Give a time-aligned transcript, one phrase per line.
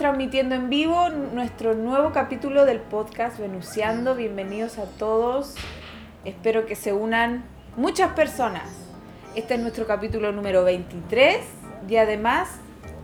[0.00, 4.14] transmitiendo en vivo nuestro nuevo capítulo del podcast Venuciando.
[4.14, 5.54] Bienvenidos a todos.
[6.24, 7.44] Espero que se unan
[7.76, 8.66] muchas personas.
[9.34, 11.44] Este es nuestro capítulo número 23
[11.86, 12.48] y además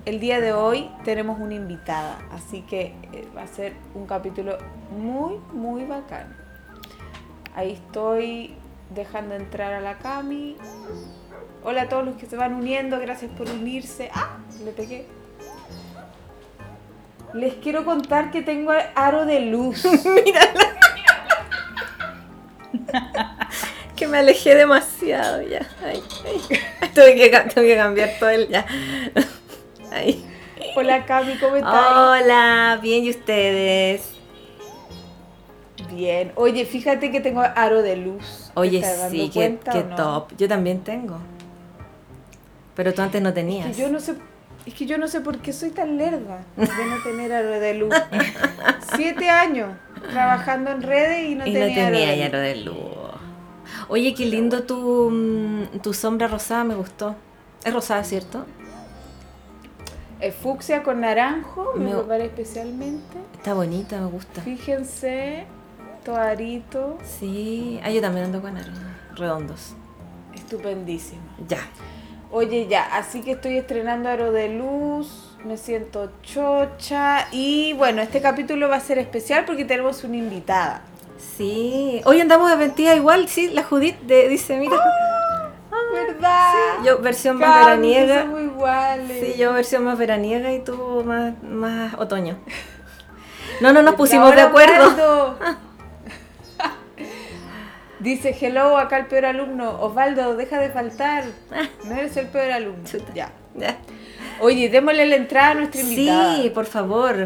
[0.07, 4.57] el día de hoy tenemos una invitada, así que eh, va a ser un capítulo
[4.91, 6.35] muy, muy bacán.
[7.55, 8.55] Ahí estoy
[8.95, 10.57] dejando entrar a la Cami.
[11.63, 14.09] Hola a todos los que se van uniendo, gracias por unirse.
[14.15, 14.39] ¡Ah!
[14.65, 15.26] Le pegué.
[17.35, 19.85] Les quiero contar que tengo aro de luz.
[20.25, 20.77] Mírala.
[23.95, 25.67] que me alejé demasiado ya.
[25.85, 26.89] Ay, ay.
[26.95, 28.65] Tuve, que, tuve que cambiar todo el ya.
[29.93, 30.25] Ay.
[30.75, 31.75] Hola Cami, ¿cómo estás?
[31.75, 34.03] Hola, bien y ustedes.
[35.91, 36.33] Bien.
[36.37, 38.51] Oye, fíjate que tengo aro de luz.
[38.55, 39.97] ¿Te Oye, sí, qué, qué no?
[39.97, 40.37] top.
[40.37, 41.19] Yo también tengo.
[42.75, 43.75] Pero tú antes no tenías.
[43.75, 44.15] Que yo no sé,
[44.67, 47.75] es que yo no sé por qué soy tan lerda de no tener aro de
[47.75, 47.95] luz.
[48.97, 49.71] Siete años
[50.11, 52.33] trabajando en redes y no y no tenía, aro tenía de luz.
[52.33, 52.77] lo de luz.
[53.89, 57.15] Oye, qué lindo tu, mm, tu sombra rosada, me gustó.
[57.65, 58.45] Es rosada, ¿cierto?
[60.21, 63.19] Es fucsia con naranjo, me Me- especialmente.
[63.35, 64.41] Está bonita, me gusta.
[64.43, 65.45] Fíjense,
[66.05, 67.79] toarito, Sí.
[67.85, 68.79] Ah, yo también ando con aros
[69.15, 69.75] redondos.
[70.35, 71.21] estupendísimo.
[71.49, 71.59] Ya.
[72.31, 78.21] Oye, ya, así que estoy estrenando Aro de Luz, me siento chocha y bueno, este
[78.21, 80.83] capítulo va a ser especial porque tenemos una invitada.
[81.19, 82.03] Sí.
[82.05, 84.77] Hoy andamos de vestida igual, sí, la Judith de- dice, mira.
[85.93, 86.53] ¿Verdad?
[86.85, 88.23] Yo versión más veraniega.
[88.23, 89.25] somos iguales.
[89.25, 92.39] Sí, yo versión más veraniega y tú más, más otoño.
[93.61, 95.37] No, no nos pusimos de acuerdo.
[98.01, 99.81] Dice, hello, acá el peor alumno.
[99.81, 101.25] Osvaldo, deja de faltar.
[101.85, 102.85] No eres el peor alumno.
[102.85, 103.13] Chuta.
[103.15, 103.33] Ya.
[104.41, 106.37] Oye, démosle la entrada a nuestra invitada.
[106.37, 107.17] Sí, por favor.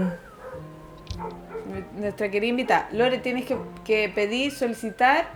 [1.97, 2.89] Nuestra querida invitada.
[2.93, 5.29] Lore, tienes que, que pedir, solicitar,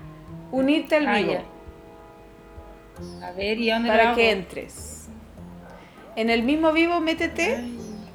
[0.53, 1.39] unirte al Ah, vivo.
[3.23, 4.17] A ver, ¿y dónde para hago?
[4.17, 5.09] que entres.
[6.17, 7.65] En el mismo vivo, métete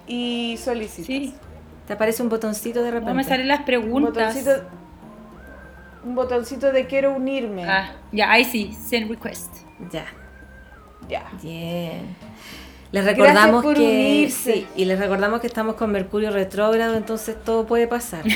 [0.07, 1.05] y solicita.
[1.07, 1.33] Sí,
[1.85, 3.09] Te aparece un botoncito de repente.
[3.09, 4.35] no me salen las Un preguntas.
[4.35, 4.51] botoncito,
[6.03, 7.65] un botoncito de quiero unirme.
[7.69, 9.53] Ah, ya, ahí sí, send request.
[9.91, 10.05] Ya.
[11.07, 11.23] Ya.
[11.41, 12.15] Bien.
[12.91, 14.53] Les recordamos por que unirse.
[14.53, 18.23] sí, y les recordamos que estamos con Mercurio retrógrado, entonces todo puede pasar.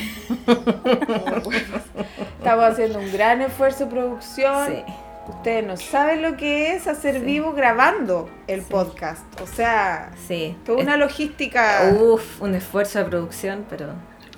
[2.38, 4.68] Estamos haciendo un gran esfuerzo de producción.
[4.68, 4.84] Sí.
[5.30, 9.24] Ustedes no saben lo que es hacer vivo grabando el podcast.
[9.42, 10.56] O sea, Sí.
[10.66, 11.94] toda una logística.
[12.00, 13.94] Uf, un esfuerzo de producción, pero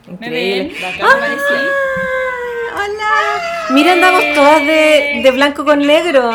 [0.08, 0.68] ¿Me ven?
[0.68, 0.86] increíble.
[0.88, 1.44] Acá aparecí.
[1.54, 2.76] ¡Ah!
[2.76, 3.70] ¡Hola!
[3.72, 6.32] Mira, andamos todas de, de blanco con negro.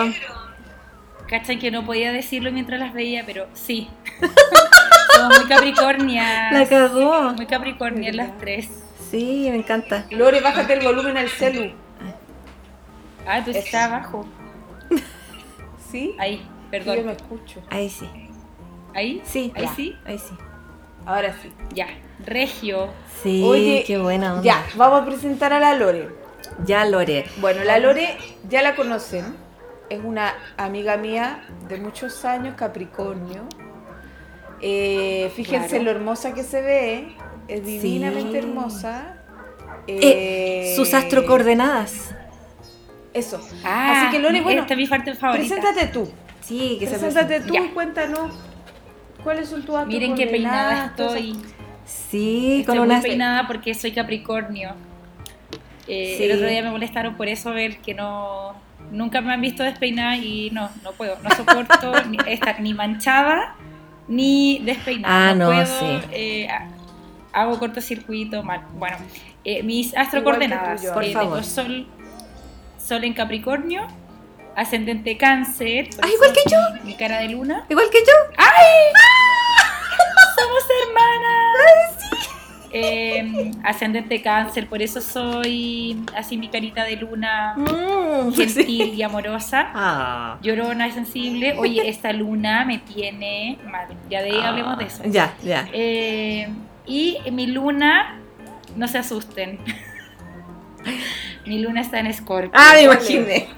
[1.29, 3.89] Cachan que no podía decirlo mientras las veía, pero sí.
[5.15, 6.53] Somos muy capricornias.
[6.53, 7.33] La cagó.
[7.35, 8.69] Muy capricornias las tres.
[9.11, 10.07] Sí, me encanta.
[10.11, 11.73] Lore, bájate el volumen al celu.
[13.27, 13.61] Ah, tú Eso.
[13.61, 14.27] está abajo.
[15.91, 16.15] ¿Sí?
[16.19, 16.43] Ahí, Sí,
[16.79, 17.07] Yo perdón.
[17.07, 17.63] me escucho.
[17.71, 18.09] Ahí sí.
[18.95, 19.75] Ahí, Sí, ahí ya.
[19.75, 19.97] sí.
[20.05, 20.35] Ahí sí.
[21.11, 21.53] Ahora sí.
[21.75, 21.89] Ya,
[22.25, 22.89] Regio.
[23.23, 24.43] Sí, Oye, qué buena onda.
[24.45, 26.09] Ya, vamos a presentar a la Lore.
[26.65, 27.25] Ya, Lore.
[27.41, 28.17] Bueno, la Lore
[28.49, 29.35] ya la conocen.
[29.89, 33.43] Es una amiga mía de muchos años, Capricornio.
[34.61, 35.85] Eh, fíjense Claro.
[35.85, 37.09] lo hermosa que se ve.
[37.49, 38.39] Es divinamente Sí.
[38.39, 39.17] hermosa.
[39.89, 42.15] Eh, sus astrocoordenadas.
[43.13, 43.41] Eso.
[43.65, 45.55] Ah, Así que Lore, bueno, esta es mi parte favorita.
[45.57, 46.09] preséntate tú.
[46.41, 47.63] Sí, que se Preséntate tú Ya.
[47.63, 48.31] y cuéntanos
[49.23, 51.37] cuáles son tus Miren qué peinada estoy.
[51.85, 53.03] Sí, Estoy con unas.
[53.03, 54.75] peinada porque soy Capricornio.
[55.89, 56.25] Eh, Sí.
[56.25, 58.55] El otro día me molestaron por eso ver que no
[58.93, 63.55] nunca me han visto despeinada y no, no puedo, no soporto ni estar ni manchada
[64.09, 65.31] ni despeinada.
[65.31, 66.07] Ah, no, puedo, sí.
[66.13, 66.69] eh, ha-
[67.33, 68.63] hago cortocircuito mal.
[68.77, 68.97] Bueno,
[69.45, 70.81] eh, mis astrocoordenadas.
[70.81, 71.41] tuyo, Por eh, favor.
[71.41, 71.87] tengo sol,
[72.85, 73.87] sol en Capricornio,
[74.61, 75.89] ascendente cáncer.
[76.03, 76.59] Ah, igual que yo.
[76.85, 77.65] Mi, cara de luna.
[77.69, 78.13] Igual que yo.
[80.37, 81.97] ¡Somos hermanas!
[82.73, 88.93] Eh, ascendente cáncer, por eso soy así mi carita de luna Mm, gentil sí.
[88.97, 89.71] y amorosa.
[89.75, 90.39] Ah.
[90.43, 91.55] Llorona y sensible.
[91.59, 93.89] Oye, esta luna me tiene mal.
[94.09, 95.03] Ya de ahí hablemos de eso.
[95.05, 95.69] Ah, Ya, ya.
[95.73, 96.49] Eh,
[96.87, 98.21] y mi luna,
[98.77, 99.59] no se asusten.
[101.47, 102.51] Mi luna está en Scorpio.
[102.55, 103.49] Ah, me ¿Cuál imaginé.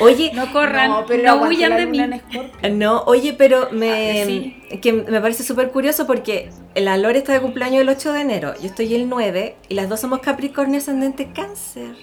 [0.00, 1.98] Oye, No corran, no, pero aguante huyan de mí.
[2.00, 2.70] Escorpio.
[2.70, 4.62] no, oye, pero me, Ah, sí.
[4.82, 8.54] que me parece súper curioso porque la Lore está de cumpleaños el 8 de enero,
[8.60, 11.94] yo estoy el 9 y las dos somos Capricornio ascendente cáncer.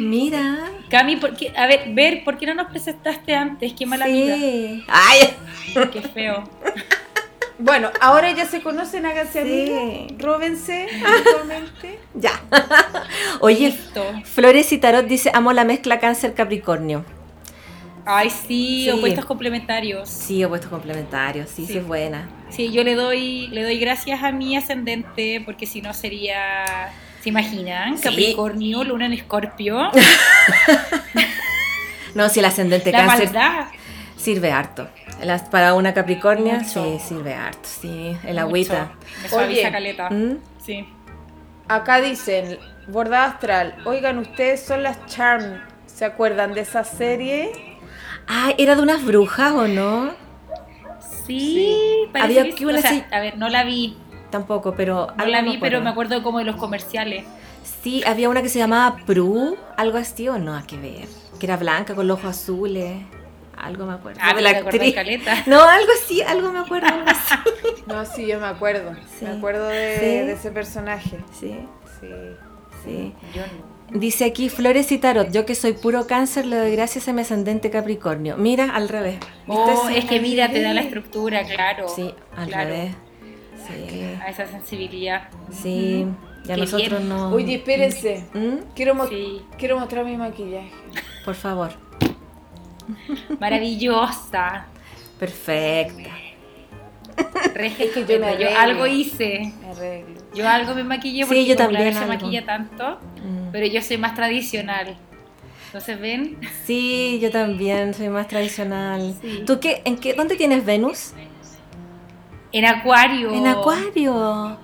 [0.00, 0.70] Mira.
[0.88, 1.52] Cami, ¿por qué?
[1.54, 3.74] a ver, ver, ¿por qué no nos presentaste antes?
[3.74, 4.34] Qué mala amiga.
[4.36, 4.84] sí.
[4.88, 5.34] Ay,
[5.92, 6.44] Qué feo.
[7.58, 9.70] Bueno, ahora ya se conocen, háganse Sí.
[9.72, 10.86] amigos, róbense
[11.26, 11.98] mutuamente.
[12.14, 12.40] ya.
[13.40, 14.04] Oye, Listo.
[14.24, 17.04] Flores y Tarot dice, amo la mezcla cáncer Capricornio.
[18.10, 18.90] Ay, sí, Sí.
[18.90, 20.08] opuestos complementarios.
[20.08, 21.78] Sí, opuestos complementarios, sí, sí, Sí.
[21.78, 22.28] es buena.
[22.48, 26.90] Sí, yo le doy, le doy gracias a mi ascendente porque si no sería.
[27.22, 27.98] ¿Se imaginan?
[27.98, 29.90] Capricornio, luna en escorpio.
[32.14, 33.66] No, si el ascendente La cáncer maldad.
[34.16, 34.88] sirve harto.
[35.22, 36.84] Las- para una Capricornia, Mucho.
[36.84, 38.16] sí, sirve harto, sí.
[38.24, 38.40] El Mucho.
[38.40, 38.92] agüita.
[39.22, 39.70] Me suaviza Oye.
[39.72, 40.10] caleta.
[40.10, 40.38] ¿Mm?
[40.64, 40.88] Sí.
[41.68, 45.60] Acá dicen, Bordada Astral, oigan, ustedes son las Charm.
[45.86, 47.50] ¿Se acuerdan de esa serie?
[48.28, 50.12] Ah, ¿era de unas brujas o no?
[51.26, 52.64] Sí, parece Había que sí.
[52.64, 53.96] una O sea, así- a ver, no la vi.
[54.30, 55.08] Tampoco, pero...
[55.16, 55.84] No la me vi, pero acuerdo.
[55.84, 57.24] me acuerdo como de los comerciales.
[57.82, 61.08] Sí, había una que se llamaba Pru, algo así o no, a que ver.
[61.38, 62.96] Que era blanca con los ojos azules.
[63.60, 64.20] Algo me acuerdo.
[64.22, 64.94] Ah, de la ¿te acordás, actriz.
[64.94, 65.42] Caleta?
[65.46, 66.86] No, algo así, algo me acuerdo.
[66.88, 67.34] algo así.
[67.86, 68.94] No, sí, yo me acuerdo.
[69.18, 69.24] Sí.
[69.24, 70.04] Me acuerdo de, Sí.
[70.26, 71.18] de ese personaje.
[71.32, 71.58] Sí,
[72.00, 72.08] Sí.
[72.84, 73.14] sí.
[73.34, 73.78] Yo no.
[73.98, 77.22] Dice aquí Flores y Tarot, yo que soy puro cáncer le doy gracias a mi
[77.22, 78.36] ascendente Capricornio.
[78.36, 79.18] Mira, al revés.
[79.46, 81.88] Oh, es que mira, te da la estructura, claro.
[81.88, 82.68] Sí, al Claro.
[82.68, 82.94] revés.
[83.66, 85.28] Sí, A esa sensibilidad.
[85.50, 86.06] sí.
[86.44, 87.08] Ya Qué nosotros bien.
[87.08, 87.30] no...
[87.30, 88.24] Oye, espérense.
[88.32, 88.72] ¿Mm?
[88.74, 90.70] Quiero, mo- Sí, quiero mostrar mi maquillaje.
[91.24, 91.72] Por favor.
[93.40, 94.66] maravillosa.
[95.18, 96.10] Perfecta.
[97.54, 99.52] Re Es que yo me yo algo hice.
[99.60, 100.20] Me arreglo.
[100.34, 103.50] Yo algo me maquillé Sí, porque yo como la también se maquilla tanto, Mm.
[103.50, 104.96] pero yo soy más tradicional.
[105.66, 106.38] Entonces, ¿ven?
[106.64, 109.14] Sí, yo también soy más tradicional.
[109.20, 109.42] Sí.
[109.46, 111.12] ¿Tú qué, en qué, dónde tienes Venus?
[112.52, 113.34] En Acuario.
[113.34, 114.56] En Acuario.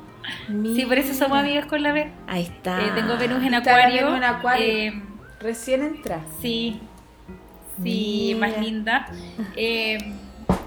[0.74, 1.40] Sí, por eso somos Mira.
[1.40, 2.10] amigas con la Ver.
[2.26, 2.80] Ahí está.
[2.80, 4.04] Eh, tengo Venus en Acuario.
[4.06, 4.66] Venus en Acuario.
[4.66, 5.02] Eh,
[5.40, 6.20] Recién entra.
[6.40, 6.80] sí.
[7.82, 9.06] Sí, más linda.
[9.56, 9.98] Eh,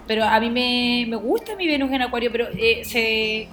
[0.08, 3.48] pero a mí me, me gusta mi Venus en Acuario, pero eh, se,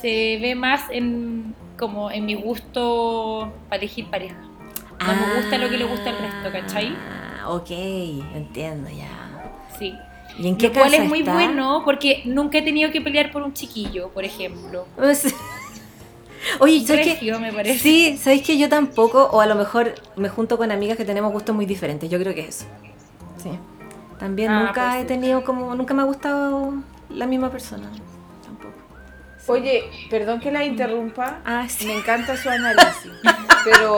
[0.00, 4.36] se ve más en como en mi gusto para elegir pareja.
[5.00, 6.94] No me gusta lo que le gusta al resto, ¿cachai?
[7.42, 7.70] Ah, ok,
[8.34, 9.08] entiendo ya.
[9.78, 9.94] Sí.
[10.38, 11.32] ¿Y en qué Lo cual casa es muy está?
[11.34, 14.86] bueno porque nunca he tenido que pelear por un chiquillo, por ejemplo.
[14.96, 15.34] Pues-
[16.60, 17.06] Oye, ¿sabes?
[17.06, 17.78] Regio, me parece.
[17.78, 19.24] Sí, ¿sabéis que yo tampoco?
[19.32, 22.08] O a lo mejor me junto con amigas que tenemos gustos muy diferentes.
[22.08, 22.66] Yo creo que es eso.
[23.50, 23.58] Sí.
[24.18, 25.74] También Ah, nunca puede he tenido como...
[25.74, 26.74] Nunca me ha gustado
[27.10, 27.88] la misma persona.
[28.44, 28.74] Tampoco.
[29.48, 31.38] Oye, perdón que la interrumpa.
[31.44, 31.86] Ah, sí.
[31.86, 33.12] Me encanta su análisis.
[33.64, 33.96] pero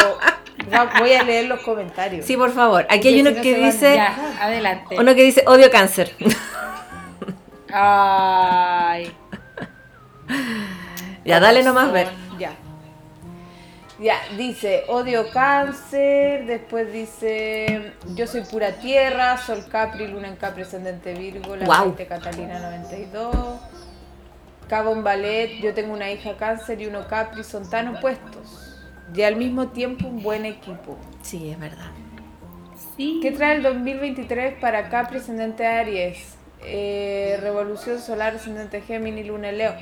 [0.99, 2.27] voy a leer los comentarios.
[2.27, 2.87] Sí, por favor.
[2.91, 3.95] Aquí hay si uno no que dice...
[3.95, 4.97] Ya, adelante.
[4.99, 6.15] Uno que dice odio cáncer.
[7.73, 9.13] Ay.
[11.25, 12.28] ya, dale nomás Son- ver.
[13.99, 14.21] Ya.
[14.37, 21.15] Dice, odio cáncer, después dice, yo soy pura tierra, sol Capri, luna en Capri, ascendente
[21.15, 21.83] Virgo, la.
[21.83, 23.61] 20 Catalina 92,
[24.69, 29.35] Cabón Ballet, yo tengo una hija cáncer y uno Capri, son tan opuestos, y al
[29.35, 30.97] mismo tiempo un buen equipo.
[31.23, 31.91] Sí, es verdad.
[32.97, 33.19] Sí.
[33.21, 36.37] ¿Qué trae el 2023 para Capri, ascendente Aries?
[36.61, 39.75] Eh, revolución solar, ascendente Géminis, luna en Leo.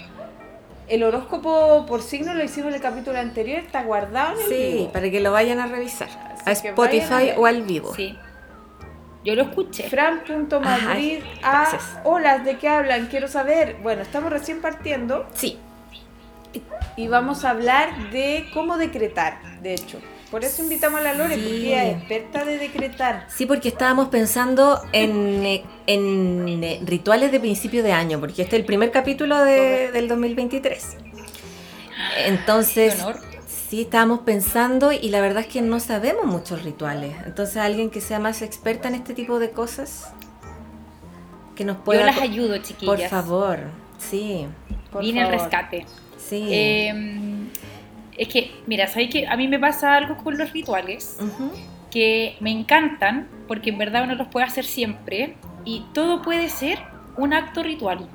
[0.89, 4.73] El horóscopo por signo lo hicimos en el capítulo anterior, está guardado en el Sí,
[4.79, 4.93] vivo.
[4.93, 6.09] para que lo vayan a revisar.
[6.45, 7.93] Así A Spotify o al vivo.
[7.95, 8.17] Sí.
[9.25, 9.89] Yo lo escuché.
[9.91, 11.77] Fran.madrid a.
[12.05, 13.07] Hola, ¿de qué hablan?
[13.09, 13.77] Quiero saber.
[13.83, 15.59] Bueno, estamos recién partiendo Sí.
[16.97, 19.99] y vamos a hablar de cómo decretar, de hecho.
[20.31, 21.41] Por eso invitamos a la Lore, Sí.
[21.43, 23.27] porque ella es experta de decretar.
[23.29, 28.57] Sí, porque estábamos pensando en, eh, en, eh, rituales de principio de año, porque este
[28.57, 30.97] es el primer capítulo de- del 2023.
[32.27, 32.97] Entonces,
[33.69, 37.15] sí, estábamos pensando y la verdad es que no sabemos muchos rituales.
[37.25, 40.13] Entonces, alguien que sea más experta en este tipo de cosas,
[41.55, 42.01] que nos pueda...
[42.01, 43.11] Yo las ayudo, Por chiquillas.
[43.11, 43.59] favor,
[43.99, 44.47] sí,
[44.91, 45.41] Por Vine al favor.
[45.43, 45.87] rescate.
[46.19, 46.47] sí.
[46.51, 46.93] Eh,
[48.19, 51.51] es que, mira, ¿sabes que A mí me pasa algo con los rituales Ujú.
[51.91, 56.79] que me encantan porque en verdad uno los puede hacer siempre y todo puede ser
[57.17, 58.09] un acto ritual.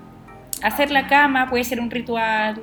[0.63, 2.61] hacer la cama puede ser un ritual,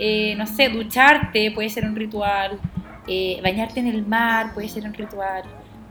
[0.00, 2.58] eh, no sé, ducharte puede ser un ritual,
[3.06, 5.44] eh, bañarte en el mar puede ser un ritual.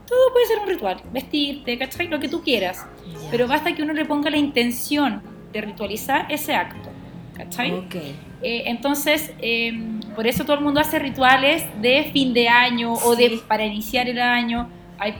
[0.06, 2.08] Todo puede ser un ritual, vestirte, ¿cachai?
[2.08, 2.86] Lo que tú quieras.
[3.06, 3.30] Ya.
[3.30, 6.90] Pero basta que uno le ponga la intención de ritualizar ese acto,
[7.34, 7.72] ¿cachai?
[7.72, 7.94] Ok.
[8.42, 9.72] Eh, entonces, eh,
[10.18, 14.08] por eso todo el mundo hace rituales de fin de año o de para iniciar
[14.08, 14.68] el año.
[14.98, 15.14] Ay.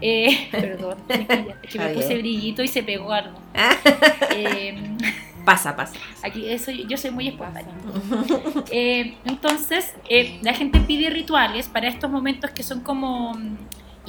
[0.00, 0.98] Eh, perdón,
[1.62, 3.38] es que me puse brillito y se pegó algo.
[4.34, 4.74] Eh,
[5.44, 5.94] Pasa, pasa.
[6.24, 7.72] aquí eso, yo soy muy espontánea.
[8.72, 13.38] Eh, entonces, eh, la gente pide rituales para estos momentos que son como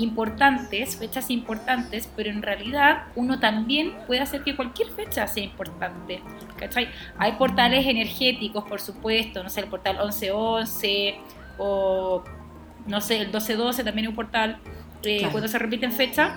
[0.01, 6.21] importantes, fechas importantes, pero en realidad uno también puede hacer que cualquier fecha sea importante.
[6.57, 6.89] ¿cachai?
[7.17, 11.15] Hay portales energéticos, por supuesto, no sé, el portal 1111
[11.57, 12.23] o
[12.87, 14.57] no sé, el 1212 también es un portal,
[15.03, 15.31] eh, Claro.
[15.31, 16.31] cuando se repiten fechas.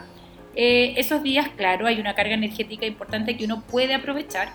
[0.54, 4.52] eh, esos días, claro, hay una carga energética importante que uno puede aprovechar,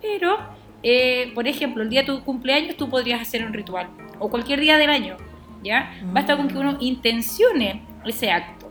[0.00, 0.38] pero,
[0.84, 3.88] eh, por ejemplo, el día de tu cumpleaños tú podrías hacer un ritual,
[4.20, 5.16] o cualquier día del año,
[5.64, 5.94] ¿ya?
[6.12, 8.70] Basta con que uno intencione ese acto,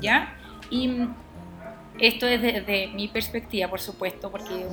[0.00, 0.34] ¿ya?
[0.70, 0.90] Y
[1.98, 4.66] esto es desde mi perspectiva, por supuesto, porque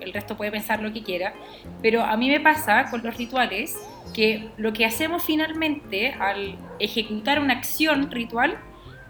[0.00, 1.34] el resto puede pensar lo que quiera,
[1.82, 3.76] pero a mí me pasa con los rituales
[4.14, 8.58] que lo que hacemos finalmente al ejecutar una acción ritual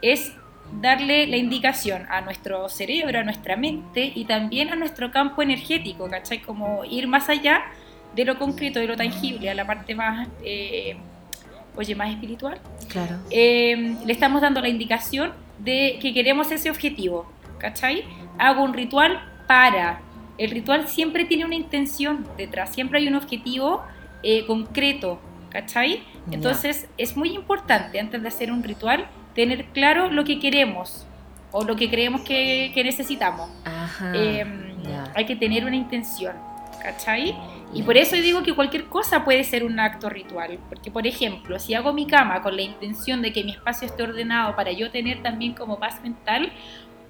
[0.02, 0.32] es
[0.80, 6.08] darle la indicación a nuestro cerebro, a nuestra mente y también a nuestro campo energético,
[6.08, 6.40] ¿cachai?
[6.40, 7.62] Como ir más allá
[8.14, 10.96] de lo concreto, de lo tangible, a la parte más, eh,
[11.76, 12.58] oye, más espiritual.
[12.88, 13.16] Claro.
[13.30, 18.04] Eh, le estamos dando la indicación de que queremos ese objetivo, ¿cachai?
[18.38, 20.00] Hago un ritual para.
[20.36, 23.82] El ritual siempre tiene una intención detrás, siempre hay un objetivo
[24.22, 25.20] eh, concreto,
[25.50, 26.02] ¿cachai?
[26.30, 31.06] Entonces es muy importante antes de hacer un ritual tener claro lo que queremos
[31.50, 33.50] o lo que creemos que, que necesitamos.
[33.64, 34.12] Ajá.
[34.14, 34.44] Eh,
[34.84, 35.12] ya.
[35.14, 36.36] Hay que tener una intención,
[36.82, 37.34] ¿cachai?
[37.74, 40.58] Y por eso digo que cualquier cosa puede ser un acto ritual.
[40.68, 44.02] Porque, por ejemplo, si hago mi cama con la intención de que mi espacio esté
[44.02, 46.50] ordenado para yo tener también como paz mental,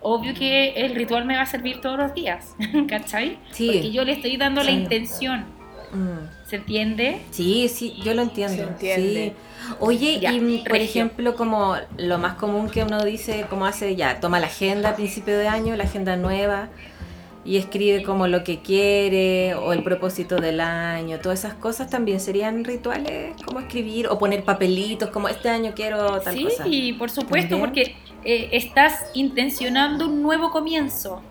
[0.01, 2.55] obvio que el ritual me va a servir todos los días,
[2.89, 3.39] ¿cachai?
[3.53, 3.67] Sí.
[3.73, 4.77] Porque yo le estoy dando la Sí.
[4.77, 5.59] intención,
[5.91, 6.47] Mm.
[6.47, 7.23] ¿se entiende?
[7.31, 8.57] Sí, sí, yo lo entiendo.
[8.57, 9.35] Se entiende.
[9.35, 9.75] sí.
[9.81, 10.85] Oye, Ya, y mm, por regio.
[10.85, 14.97] ejemplo, como lo más común que uno dice, como hace ya, toma la agenda a
[14.97, 16.69] principio de año, la agenda nueva,
[17.49, 22.21] y escribe como lo que quiere, o el propósito del año, todas esas cosas también
[22.21, 26.65] serían rituales, como escribir, o poner papelitos, como este año quiero tal sí, cosa.
[26.99, 27.61] por supuesto, También.
[27.61, 31.23] porque eh, estás intencionando un nuevo comienzo.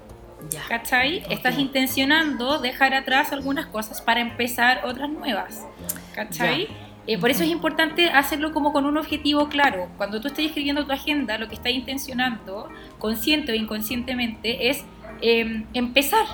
[0.50, 0.64] Ya.
[0.68, 1.24] ¿Cachai?
[1.30, 1.62] Estás Ok.
[1.62, 5.68] intencionando dejar atrás algunas cosas para empezar otras nuevas.
[6.16, 6.68] ¿Cachai?
[7.06, 9.88] Eh, por eso es importante hacerlo como con un objetivo claro.
[9.98, 14.84] Cuando tú estés escribiendo tu agenda, lo que estás intencionando, consciente o inconscientemente, es
[15.22, 16.26] eh, empezar.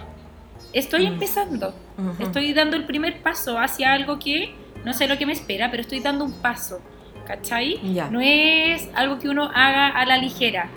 [0.74, 1.14] Estoy Mm.
[1.14, 1.74] empezando.
[1.98, 2.24] Ujú.
[2.24, 5.82] Estoy dando el primer paso hacia algo que no sé lo que me espera, pero
[5.82, 6.80] estoy dando un paso.
[7.26, 7.80] ¿Cachai?
[7.94, 8.10] Ya.
[8.10, 10.70] No es algo que uno haga a la ligera.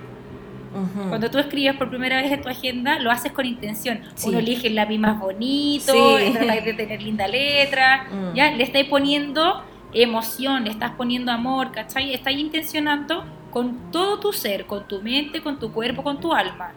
[1.08, 4.00] Cuando tú escribes por primera vez en tu agenda, lo haces con intención.
[4.14, 4.28] Sí.
[4.28, 6.32] Uno elige el lápiz más bonito, Sí.
[6.34, 8.34] trata de tener linda letra, Mm.
[8.34, 12.12] ya le estáis poniendo emoción, le estás poniendo amor, ¿cachai?
[12.12, 16.72] Estás intencionando con todo tu ser, con tu mente, con tu cuerpo, con tu alma.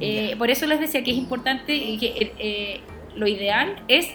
[0.00, 2.80] Eh, por eso les decía que es importante y que eh, eh,
[3.14, 4.08] lo ideal es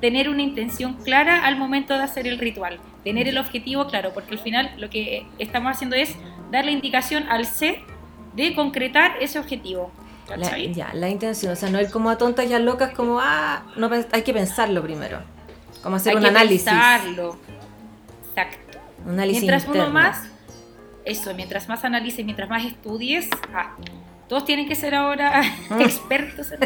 [0.00, 4.32] tener una intención clara al momento de hacer el ritual, tener el objetivo claro, porque
[4.32, 6.14] al final lo que estamos haciendo es
[6.50, 7.80] dar la indicación al ser
[8.34, 9.90] de concretar ese objetivo.
[10.36, 13.18] La, ya, la intención, o sea, no ir como a tontas y a locas, como,
[13.20, 15.20] ah, no, pens- hay que pensarlo primero.
[15.82, 16.64] Como hacer Hay un que análisis.
[16.64, 17.36] pensarlo.
[18.30, 18.78] Exacto.
[19.04, 19.92] Un análisis mientras uno interno.
[19.94, 20.24] más,
[21.04, 23.76] eso, mientras más analices, mientras más estudies, ah,
[24.28, 25.42] todos tienen que ser ahora
[25.80, 26.60] expertos en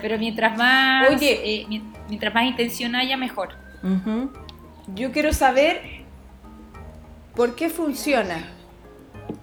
[0.00, 1.40] pero mientras más, Oye.
[1.62, 3.50] eh, mi- mientras más intención haya, mejor.
[4.94, 5.82] Yo quiero saber
[7.34, 8.38] por qué funciona.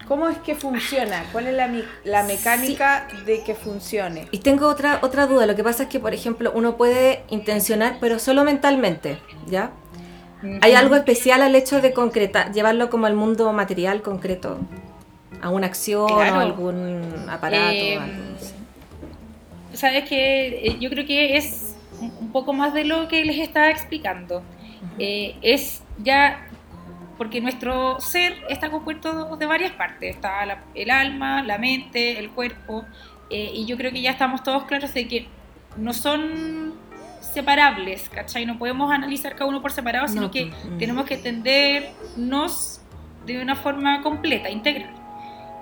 [0.07, 1.23] ¿Cómo es que funciona?
[1.31, 1.69] ¿Cuál es la,
[2.03, 4.27] la mecánica de que funcione?
[4.31, 5.45] Y tengo otra, otra duda.
[5.45, 9.71] Lo que pasa es que, por ejemplo, uno puede intencionar, pero solo mentalmente, ¿ya?
[10.61, 14.57] ¿Hay algo especial al hecho de concretar, llevarlo como al mundo material concreto?
[15.41, 16.37] ¿A una acción Claro.
[16.37, 17.71] o algún aparato?
[17.73, 18.53] Eh, algo así?
[19.73, 24.41] Sabes que yo creo que es un poco más de lo que les estaba explicando.
[24.97, 26.45] Eh, es ya
[27.17, 30.15] porque nuestro ser está compuesto de varias partes.
[30.15, 32.85] Está la- el alma, la mente, el cuerpo.
[33.31, 35.27] eh, y yo creo que ya estamos todos claros de que
[35.77, 36.73] no son
[37.21, 38.45] separables, ¿cachai?
[38.47, 40.77] No podemos analizar cada uno por separado, sino No, que pues, mm.
[40.79, 42.81] tenemos que entendernos
[43.27, 44.89] de una forma completa, integral.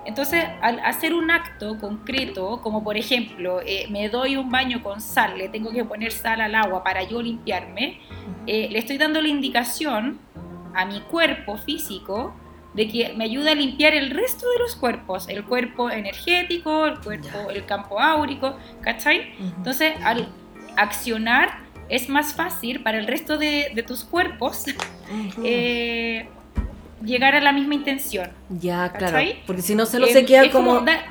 [0.08, 5.02] Entonces, al hacer un acto concreto, como por ejemplo, eh, me doy un baño con
[5.02, 8.00] sal, le tengo que poner sal al agua para yo limpiarme,
[8.46, 10.18] eh, le estoy dando la indicación
[10.74, 12.34] a mi cuerpo físico
[12.72, 17.00] de que me ayuda a limpiar el resto de los cuerpos, el cuerpo energético, el
[17.00, 19.34] cuerpo, el campo áurico, ¿cachai?
[19.58, 20.26] Entonces, al
[20.78, 24.64] accionar es más fácil para el resto de, de tus cuerpos
[25.44, 26.30] eh,
[27.04, 28.30] llegar a la misma intención.
[28.48, 29.12] ya, claro.
[29.12, 29.42] ¿cachai?
[29.46, 31.02] Porque si no, solo Eh, se queda como da-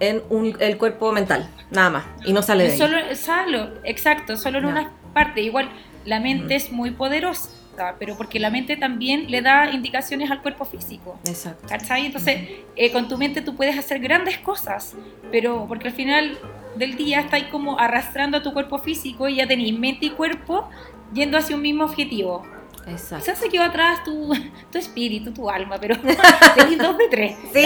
[0.00, 2.04] en un- el cuerpo mental, nada más.
[2.24, 2.78] Y no sale de ahí.
[2.78, 5.40] Solo, solo, exacto, solo en una parte.
[5.42, 5.68] Igual,
[6.04, 7.50] la mente es muy poderosa,
[7.98, 11.18] pero porque la mente también le da indicaciones al cuerpo físico.
[11.26, 11.66] Exacto.
[11.68, 12.06] ¿Cachai?
[12.06, 12.40] Entonces,
[12.76, 14.94] eh, con tu mente tú puedes hacer grandes cosas,
[15.32, 16.38] pero porque al final
[16.76, 20.68] del día estás como arrastrando a tu cuerpo físico y ya tenéis mente y cuerpo
[21.14, 22.46] yendo hacia un mismo objetivo.
[22.86, 23.24] Exacto.
[23.24, 24.32] Quizás se quedó atrás tu,
[24.72, 25.96] tu espíritu, tu alma, pero
[26.54, 27.36] tenéis dos de tres.
[27.52, 27.64] Sí.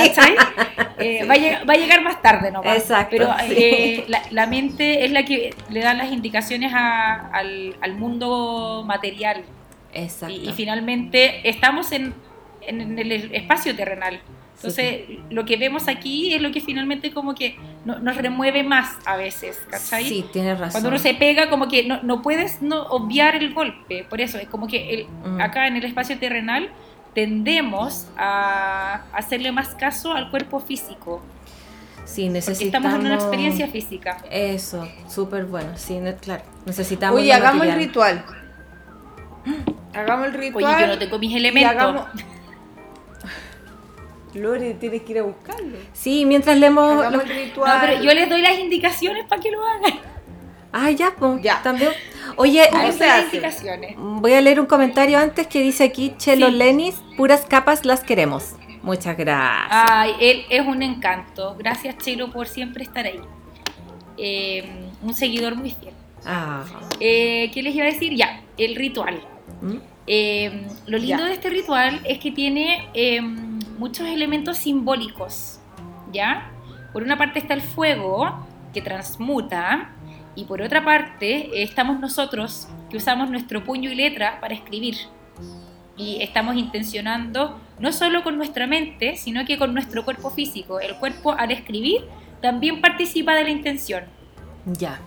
[0.99, 2.77] Eh, va, a llegar, va a llegar más tarde nomás.
[2.77, 3.55] Exacto, Pero sí.
[3.57, 8.83] eh, la, la mente es la que le da las indicaciones a- al, al mundo
[8.87, 9.43] material.
[9.93, 10.35] Exacto.
[10.35, 12.15] Y, y finalmente estamos en,
[12.63, 14.21] en el espacio terrenal.
[14.61, 18.95] Entonces, lo que vemos aquí es lo que finalmente como que no- nos remueve más
[19.07, 20.05] a veces, ¿cachai?
[20.05, 20.73] Sí, tienes razón.
[20.73, 24.05] Cuando uno se pega, como que no, no puedes no obviar el golpe.
[24.05, 25.41] Por eso, es como que el- Mm.
[25.41, 26.69] acá en el espacio terrenal
[27.15, 31.23] tendemos a hacerle más caso al cuerpo físico.
[32.05, 32.87] Sí, Porque necesitamos...
[32.87, 34.19] estamos en una experiencia física.
[34.31, 35.71] Eso, súper bueno.
[35.77, 36.43] Sí, ne- claro.
[36.67, 37.19] Necesitamos...
[37.19, 37.89] Oye, el hagamos el material.
[37.89, 38.25] ritual.
[39.95, 40.81] Hagamos el Oye, ritual.
[40.81, 41.73] yo no tengo mis y elementos.
[41.73, 42.07] hagamos-
[44.35, 45.77] Lore, tienes que ir a buscarlo.
[45.93, 47.11] Sí, mientras leemos...
[47.13, 47.75] Los- ritual.
[47.75, 49.99] No, pero yo les doy las indicaciones para que lo hagan.
[50.73, 51.43] Ah, ya, pues.
[51.43, 51.61] Ya.
[51.63, 51.91] También.
[52.37, 53.25] Oye, ¿Cómo Les se hace?
[53.37, 53.95] indicaciones.
[53.99, 56.53] voy a leer un comentario antes que dice aquí, Chelo Sí.
[56.55, 58.55] Lenis, puras capas las queremos.
[58.83, 59.67] Muchas gracias.
[59.91, 61.57] Ay, él es un encanto.
[61.59, 63.21] Gracias, Chelo, por siempre estar ahí.
[64.17, 64.65] Eh,
[65.03, 65.95] un seguidor muy fiel.
[66.25, 66.65] Ah.
[67.01, 68.15] Eh, ¿Qué les iba a decir?
[68.15, 69.21] Ya, el ritual.
[69.61, 69.77] ¿Mm?
[70.13, 71.27] Eh, lo lindo Ya.
[71.29, 75.61] de este ritual es que tiene eh, muchos elementos simbólicos,
[76.13, 76.51] ¿ya?
[76.93, 78.45] Por una parte está el fuego,
[78.75, 79.93] que transmuta,
[80.35, 84.97] y por otra parte estamos nosotros, que usamos nuestro puño y letra para escribir.
[85.97, 90.81] Y estamos intencionando no solo con nuestra mente, sino que con nuestro cuerpo físico.
[90.81, 92.01] El cuerpo al escribir
[92.43, 94.05] también participa de la intención.
[94.67, 94.99] Ya.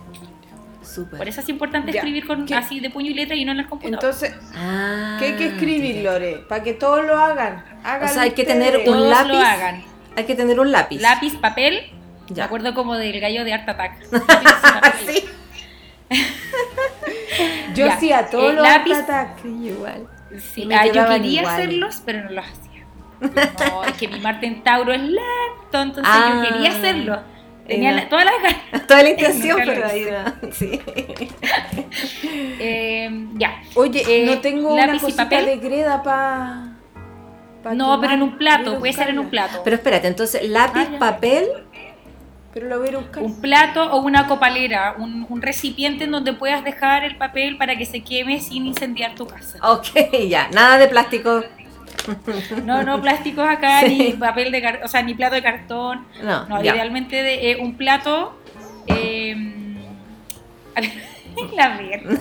[1.16, 1.98] Por eso es importante Ya.
[2.00, 2.54] escribir con, ¿Qué?
[2.54, 4.02] así de puño y letra y no en el computador.
[4.04, 6.02] Entonces, Ah, ¿qué hay que escribir.
[6.04, 6.44] Lore?
[6.48, 7.64] Para que todos lo hagan.
[7.82, 8.58] Háganlo O sea, hay que ustedes.
[8.64, 9.28] tener un Todos lápiz.
[9.28, 9.84] lo hagan.
[10.16, 11.00] Hay que tener un lápiz.
[11.00, 11.90] Lápiz, papel.
[12.28, 12.44] Me Ya.
[12.44, 13.98] acuerdo como del gallo de Art Attack.
[15.06, 15.24] sí.
[17.74, 17.98] Yo Ya.
[17.98, 19.44] sí a todos Eh, los lápiz- Art Attack.
[19.44, 20.06] igual.
[20.52, 22.84] Sí, me ah, yo quería hacerlos, pero no los hacía.
[23.70, 25.22] No, es que mi Marte en Tauro es lento,
[25.72, 26.42] entonces Ah.
[26.44, 27.20] yo quería hacerlo.
[27.66, 28.08] Tenía la-.
[28.08, 28.24] Toda
[29.02, 30.52] la intención, pero ahí no.
[30.52, 30.80] Sí.
[32.60, 33.62] Eh, ya.
[33.74, 35.46] Oye, Eh, no tengo una lápiz y cosita papel.
[35.46, 36.70] de greda para.
[37.74, 39.62] No, pero en un plato, puede ser en un plato.
[39.64, 41.46] Pero espérate, entonces, lápiz, Ah, papel.
[42.52, 43.22] Pero lo voy a ir a buscar.
[43.22, 47.76] Un plato o una copalera, un, un recipiente en donde puedas dejar el papel para
[47.76, 49.58] que se queme sin incendiar tu casa.
[49.66, 49.86] Ok,
[50.28, 50.48] ya.
[50.52, 51.42] Nada de plástico.
[52.64, 53.98] No, no plásticos acá, Sí.
[53.98, 56.06] ni papel de cartón, o sea, ni plato de cartón.
[56.22, 58.38] No, No, idealmente de, eh, un plato.
[58.86, 59.34] Eh,
[61.56, 62.18] la mierda.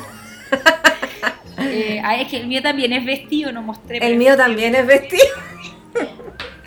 [1.60, 3.98] Eh, ah, es que el mío también es vestido, no mostré.
[3.98, 5.24] El mío también es vestido.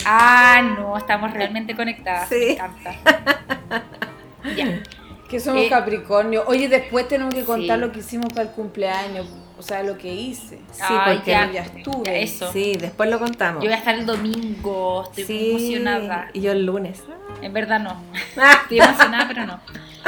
[0.09, 2.29] Ah, no, estamos realmente conectadas.
[2.29, 2.35] Sí.
[2.35, 2.95] Me encanta.
[4.55, 4.81] Ya.
[5.29, 6.45] Que somos Eh, Capricornio.
[6.47, 7.81] Oye, después tenemos que contar sí.
[7.81, 9.27] lo que hicimos para el cumpleaños.
[9.59, 10.59] O sea, lo que hice.
[10.71, 12.05] Sí, Ay, porque ya, ya estuve.
[12.05, 12.51] ya, eso.
[12.53, 13.63] Sí, después lo contamos.
[13.63, 16.29] Yo voy a estar el domingo, estoy muy emocionada.
[16.33, 17.01] Y yo el lunes.
[17.41, 18.01] En verdad no.
[18.37, 19.59] Ah, Estoy emocionada, pero no.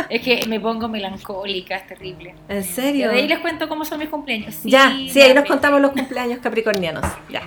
[0.10, 2.36] Es que me pongo melancólica, es terrible.
[2.48, 3.10] ¿En Y serio?
[3.12, 4.54] de ahí les cuento cómo son mis cumpleaños.
[4.56, 7.04] Sí, ya, sí, ahí nos contamos los cumpleaños capricornianos.
[7.30, 7.42] Ya.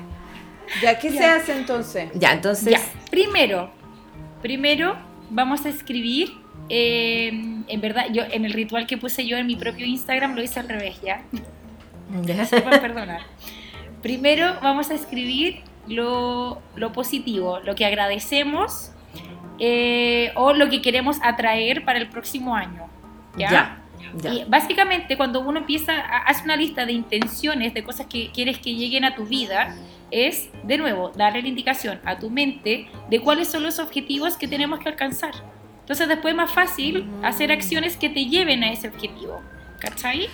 [0.83, 1.37] ¿Ya qué se Ya.
[1.37, 2.11] hace entonces?
[2.15, 2.73] Ya, entonces.
[2.73, 3.71] Ya, primero,
[4.43, 4.97] primero
[5.31, 6.33] vamos a escribir,
[6.69, 7.29] eh,
[7.69, 10.61] en verdad, yo en el ritual que puse yo en mi propio Instagram lo hice
[10.61, 11.23] al revés, ¿ya?
[12.23, 12.45] Ya.
[12.45, 13.21] Se pueden perdonar.
[14.03, 18.91] Primero vamos a escribir lo, lo positivo, lo que agradecemos
[19.59, 22.87] eh, o lo que queremos atraer para el próximo año,
[23.37, 23.51] ¿ya?
[23.51, 23.83] Ya.
[24.23, 24.31] ya.
[24.35, 28.59] Y básicamente cuando uno empieza, a- hace una lista de intenciones, de cosas que quieres
[28.59, 29.77] que lleguen a tu vida,
[30.11, 34.47] es, de nuevo, darle la indicación a tu mente de cuáles son los objetivos que
[34.49, 35.33] tenemos que alcanzar.
[35.81, 37.25] Entonces después es más fácil Mm.
[37.25, 39.41] hacer acciones que te lleven a ese objetivo.
[39.81, 40.29] ¿Cachai?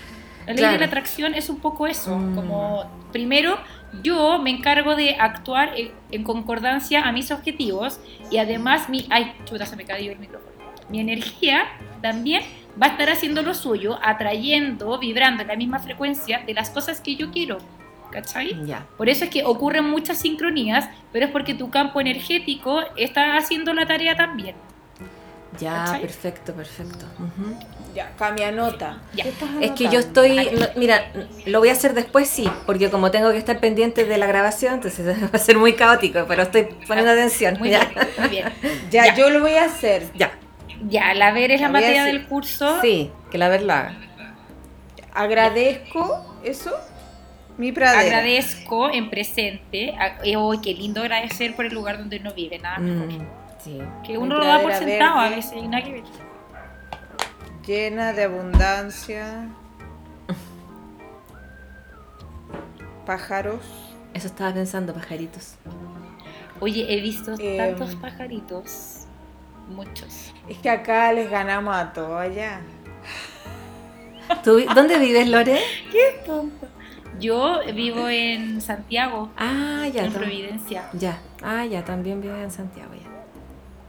[0.48, 0.72] La ley Claro.
[0.74, 2.34] de la atracción es un poco eso, Mm.
[2.34, 3.58] como primero
[4.02, 9.06] yo me encargo de actuar en, en concordancia a mis objetivos y además mi...
[9.10, 10.52] Ay, chuta, se me cayó el micrófono.
[10.90, 11.64] Mi energía
[12.02, 12.42] también
[12.80, 17.00] va a estar haciendo lo suyo, atrayendo, vibrando en la misma frecuencia de las cosas
[17.00, 17.58] que yo quiero.
[18.10, 18.56] ¿Cachai?
[18.64, 18.86] Ya.
[18.96, 23.74] Por eso es que ocurren muchas sincronías, pero es porque tu campo energético está haciendo
[23.74, 24.56] la tarea también.
[25.60, 26.00] Ya, ¿Cachai?
[26.02, 27.04] perfecto, perfecto.
[27.94, 29.24] Ya.
[29.24, 31.10] ¿Qué estás Es que yo estoy, no, mira,
[31.46, 34.74] lo voy a hacer después sí, porque como tengo que estar pendiente de la grabación,
[34.74, 37.56] entonces va a ser muy caótico, pero estoy poniendo atención.
[37.58, 37.84] Muy ya.
[37.86, 38.52] bien, muy bien.
[38.90, 39.14] Ya, Ya.
[39.16, 40.04] yo lo voy a hacer.
[40.14, 40.30] Ya,
[40.88, 42.80] Ya, la ver es la La materia del curso.
[42.80, 43.96] sí, que la ver lo haga.
[45.14, 46.72] Agradezco eso.
[47.56, 48.00] Mi pradera.
[48.18, 49.94] Agradezco en presente.
[49.98, 53.08] a- eh, oh, qué lindo agradecer por el lugar donde uno vive, nada mejor.
[53.12, 53.26] Mm,
[53.58, 53.80] sí.
[54.04, 56.04] Que uno lo da por sentado a veces y nada que ver.
[57.66, 59.48] Llena de abundancia.
[63.06, 63.60] Pájaros.
[64.14, 65.54] Eso estaba pensando, pajaritos.
[66.60, 67.56] Oye, he visto Em.
[67.56, 69.06] tantos pajaritos.
[69.68, 70.32] Muchos.
[70.48, 72.60] Es que acá les ganamos a todos allá.
[74.42, 75.58] ¿Tú ¿Dónde vives, Lore?
[75.92, 76.66] Qué tonto.
[77.18, 80.04] Yo vivo en Santiago, Ah, ya.
[80.04, 80.88] en Providencia.
[80.92, 83.07] Ya, ah, ya, también vive en Santiago, ya.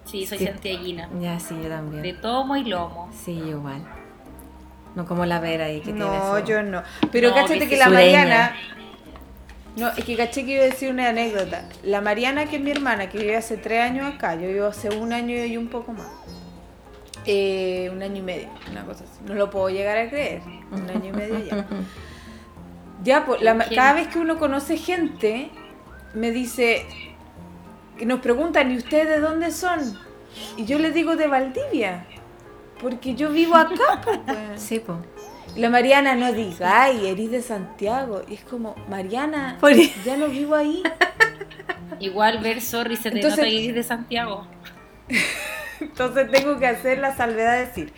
[0.09, 0.45] Sí, soy Sí.
[0.47, 1.09] santiaguina.
[1.19, 2.01] Ya, sí, yo también.
[2.01, 3.09] De tomo y lomo.
[3.23, 3.81] Sí, igual.
[4.95, 6.81] No como la Vera ahí que tiene No, yo no.
[7.11, 8.03] Pero No, cáchate que que la sureña.
[8.19, 8.55] Mariana.
[9.75, 11.63] No, es que caché que iba a decir una anécdota.
[11.83, 14.89] La Mariana, que es mi hermana, que vive hace tres años acá, yo vivo hace
[14.89, 16.07] un año y un poco más.
[17.25, 19.19] Eh, un año y medio, una cosa así.
[19.25, 20.41] No lo puedo llegar a creer.
[20.71, 21.65] Un año y medio ya.
[23.01, 23.39] Ya, pues,
[23.73, 25.49] cada vez que uno conoce gente,
[26.13, 26.85] me dice,
[27.99, 29.79] que nos preguntan, ¿y ustedes de dónde son?
[30.57, 32.05] Y yo les digo de Valdivia,
[32.81, 34.61] porque yo vivo acá, pues.
[34.61, 34.81] Sí,
[35.55, 38.21] La Mariana, no digáis, eres de Santiago.
[38.27, 40.81] Y es como, Mariana, Por- ya no vivo ahí.
[41.99, 44.47] Igual ver sorry se te Entonces- nota que eres de Santiago.
[45.81, 47.93] Entonces tengo que hacer la salvedad de decir,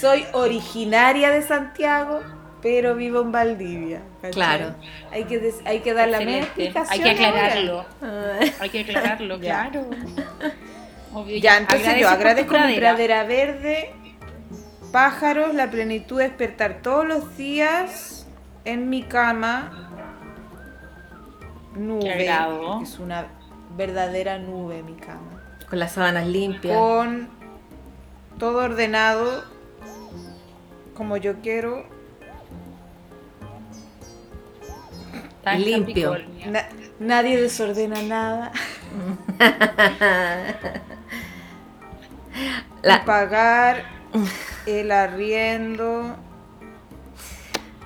[0.00, 2.20] soy originaria de Santiago,
[2.64, 4.00] pero vivo en Valdivia.
[4.22, 4.32] ¿cachai?
[4.32, 4.74] Claro.
[5.12, 6.86] Hay que, des- hay que dar la explicación.
[6.88, 7.84] Hay que aclararlo.
[8.00, 9.86] Ah, Hay que aclararlo, claro.
[11.12, 13.24] Obvio, Ya, entonces yo agradezco mi pradera.
[13.24, 13.92] verde,
[14.92, 18.26] pájaros, la plenitud de despertar todos los días
[18.64, 19.90] en mi cama.
[21.76, 22.26] Nube,
[22.82, 23.26] es una
[23.76, 25.42] verdadera nube mi cama.
[25.68, 26.74] Con las sábanas limpias.
[26.78, 27.28] Con
[28.38, 29.44] todo ordenado
[30.94, 31.92] como yo quiero.
[35.44, 36.16] Tan Limpio.
[36.46, 38.52] Na- nadie desordena nada.
[42.82, 43.84] La- pagar
[44.66, 46.16] el arriendo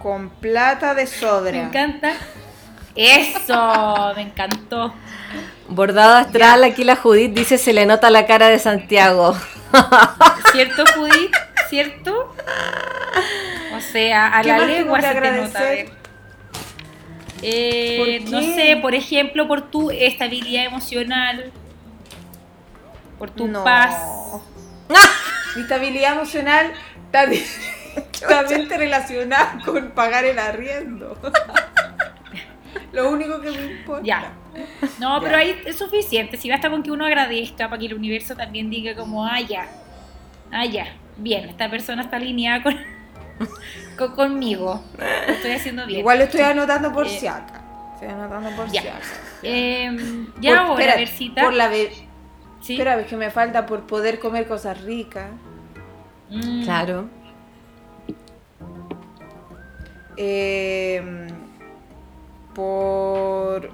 [0.02, 1.56] con plata de Me sobra.
[1.56, 2.12] encanta.
[2.94, 4.94] Eso, me encantó.
[5.68, 9.36] Bordado astral, aquí la Judith dice se le nota la cara de Santiago.
[10.52, 11.32] ¿Cierto, Judith?
[11.68, 12.34] ¿Cierto?
[13.76, 15.60] O sea, a ¿Qué la legua se te nota.
[17.42, 21.52] Eh, ¿Por no sé, por ejemplo, por tu estabilidad emocional,
[23.18, 23.64] por tu No.
[23.64, 23.94] paz.
[25.56, 26.72] Mi estabilidad emocional
[27.06, 31.18] está directamente relacionada con pagar el arriendo.
[32.92, 34.02] Lo único que me importa.
[34.04, 34.32] Ya.
[34.98, 35.24] No, Ya.
[35.24, 36.36] pero ahí es suficiente.
[36.36, 39.68] Si basta con que uno agradezca para que el universo también diga como, ah, ya,
[40.50, 42.76] ah, ya, bien, esta persona está alineada con,
[43.98, 44.82] con- conmigo.
[44.98, 46.00] Lo estoy haciendo bien.
[46.00, 47.62] Igual lo estoy anotando por Eh, si acá.
[47.94, 48.80] Estoy anotando por ya.
[48.82, 49.00] si acá.
[50.40, 51.42] Ya Por- ahora, espera, Versita.
[51.42, 51.92] Por la ve-
[52.62, 52.72] ¿sí?
[52.74, 55.28] Espera, es que me falta por poder comer cosas ricas.
[56.30, 57.08] Mm, Claro.
[60.16, 61.28] eh,
[62.54, 63.70] por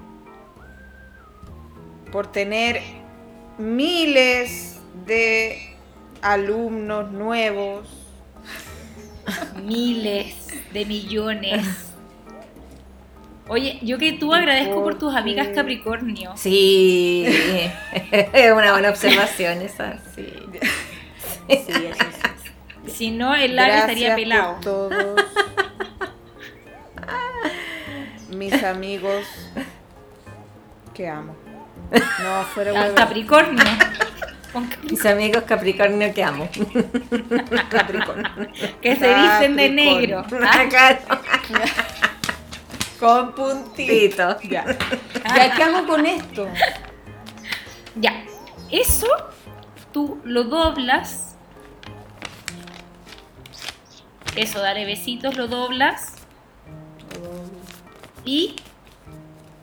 [2.13, 2.81] por tener
[3.59, 5.75] miles de
[6.23, 8.04] alumnos nuevos
[9.65, 10.35] Miles
[10.73, 11.67] de millones.
[13.49, 16.33] Oye, yo que tú agradezco por tus amigas Capricornio.
[16.37, 17.27] Sí.
[18.11, 19.99] Es una buena observación esa.
[20.15, 20.33] Sí.
[21.49, 21.73] sí.
[22.87, 24.55] Si no, el labio estaría pelado.
[24.55, 25.25] por todos
[28.35, 29.25] mis amigos
[30.93, 31.37] que amo
[32.23, 33.65] no fuera Capricornio.
[34.91, 36.49] Mis amigos Capricornio que amo.
[37.71, 38.31] Capricornio
[38.81, 40.25] que se visten de negro.
[40.43, 40.99] Ah, Claro.
[43.01, 44.49] con puntito Tito.
[44.49, 44.65] ya
[45.37, 46.49] ya qué hago con esto
[47.97, 48.25] Ya,
[48.71, 49.07] eso
[49.93, 51.37] tú lo doblas.
[54.37, 56.15] Eso, daré besitos, lo doblas.
[58.25, 58.57] Y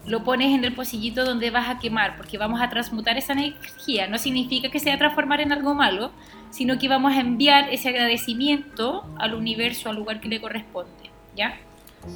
[0.07, 4.07] lo pones en el pocillito donde vas a quemar, porque vamos a transmutar esa energía.
[4.07, 6.11] No significa que se va a transformar en algo malo,
[6.49, 10.91] sino que vamos a enviar ese agradecimiento al universo, al lugar que le corresponde.
[11.35, 11.57] ¿Ya?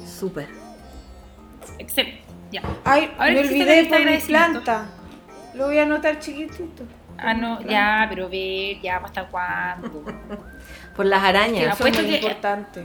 [0.06, 0.48] Súper.
[1.78, 2.22] Excelente.
[2.50, 2.62] Ya.
[2.84, 4.86] Ay, Ahora me olvidé por mi planta.
[5.54, 6.84] Lo voy a anotar chiquitito.
[7.18, 10.04] Ah, no, ya, pero ve, ya, ¿hasta cuándo?
[10.96, 11.60] Por las arañas.
[11.62, 12.84] Eso es Apuesto muy que- importante.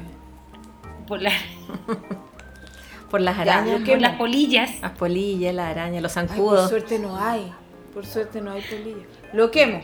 [1.06, 1.32] Por, la-
[3.12, 3.82] Por las arañas.
[3.82, 4.72] lo por las polillas.
[4.82, 6.70] Las polillas, las arañas, los Ay, por zancudos.
[6.70, 7.52] suerte no hay.
[7.94, 9.08] Por suerte no hay polillas.
[9.34, 9.82] Lo quemo.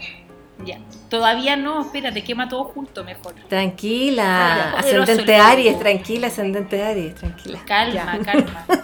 [0.66, 0.80] Ya.
[1.10, 3.36] Todavía no, espérate, quema todo junto mejor.
[3.48, 7.60] Tranquila, Ay, poderoso ascendente Aries, tranquila, ascendente Aries, tranquila.
[7.66, 8.20] Calma, Ya.
[8.24, 8.66] calma.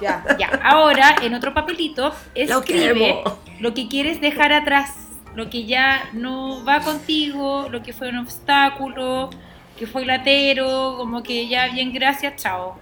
[0.00, 0.22] Ya.
[0.38, 3.38] Ya, ahora en otro papelito Lo escribe quemo.
[3.60, 4.90] lo que quieres dejar atrás,
[5.34, 9.30] lo que ya no va contigo, lo que fue un obstáculo,
[9.78, 12.76] que fue latero, como que ya bien, gracias, chao.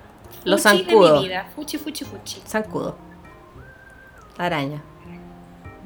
[0.44, 1.22] Los zancudos.
[1.22, 2.42] mi vida, fuchi, fuchi, fuchi.
[2.46, 2.96] Zancudo.
[4.38, 4.82] Araña.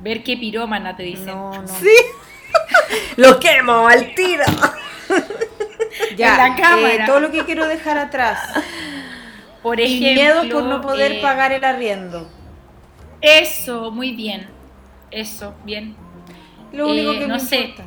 [0.02, 1.26] Ver qué pirómana te dicen.
[1.26, 1.68] No, no.
[1.68, 1.90] Sí.
[3.16, 4.44] Lo quemo al tiro.
[6.16, 6.32] Ya.
[6.32, 6.94] En la cámara.
[6.94, 8.38] eh, todo lo que quiero dejar atrás.
[9.62, 12.28] Por Y ejemplo, miedo por no poder eh, pagar el arriendo.
[13.22, 14.46] Eso, muy bien.
[15.10, 15.96] Eso, bien.
[16.72, 17.60] Lo único eh, que no me sé.
[17.60, 17.84] importa.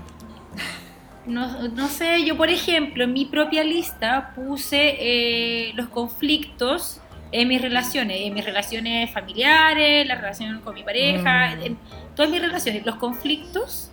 [1.29, 7.47] No, no sé, yo por ejemplo en mi propia lista puse eh, los conflictos en
[7.47, 11.63] mis relaciones, en mis relaciones familiares, la relación con mi pareja, Mm.
[11.63, 11.77] en
[12.15, 12.85] todas mis relaciones.
[12.85, 13.91] Los conflictos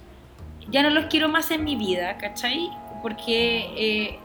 [0.71, 2.71] ya no los quiero más en mi vida, ¿cachai?
[3.03, 4.19] Porque eh,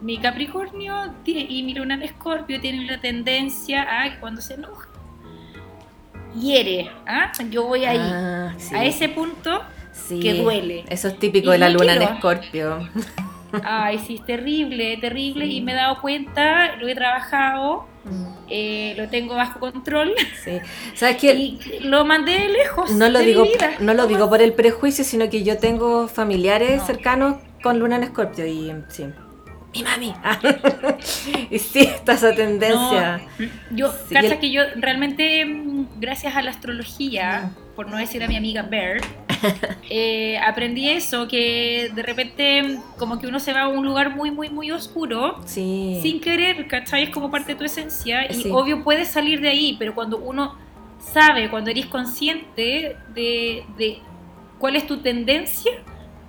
[0.00, 4.88] mi Capricornio y mi Luna en Escorpio tienen la tendencia a que cuando se enoja,
[6.34, 6.90] hiere.
[7.06, 7.30] ¿ah?
[7.50, 8.74] Yo voy ahí, Ah, sí.
[8.74, 9.62] a ese punto.
[10.08, 10.20] Sí.
[10.20, 10.84] que duele.
[10.88, 12.14] Eso es típico Y de la luna en quiero.
[12.14, 12.88] escorpio.
[13.64, 15.46] Ay, sí, es terrible, terrible.
[15.46, 17.86] Y me he dado cuenta, lo he trabajado,
[18.48, 20.12] eh, lo tengo bajo control
[20.42, 20.58] Sí.
[20.94, 21.34] ¿Sabes qué?
[21.34, 22.90] y lo mandé lejos.
[22.92, 23.72] No lo de digo, mi vida.
[23.80, 26.86] no lo digo por el prejuicio, sino que yo tengo familiares No.
[26.86, 29.04] cercanos con luna en escorpio y sí.
[29.74, 30.14] Mi mami.
[31.50, 33.20] y sí, está esa tendencia.
[33.38, 37.96] No, yo, Sí, cacha el- que yo realmente, mm, gracias a la astrología, por no
[37.96, 39.00] decir a mi amiga Bear,
[39.90, 44.30] eh, aprendí eso, que de repente como que uno se va a un lugar muy,
[44.30, 45.98] muy, muy oscuro Sí.
[46.02, 47.04] sin querer, ¿cachai?
[47.04, 48.50] Es como parte de tu esencia y Sí.
[48.52, 50.56] obvio puedes salir de ahí, pero cuando uno
[51.12, 53.98] sabe, cuando eres consciente de, de
[54.58, 55.72] cuál es tu tendencia,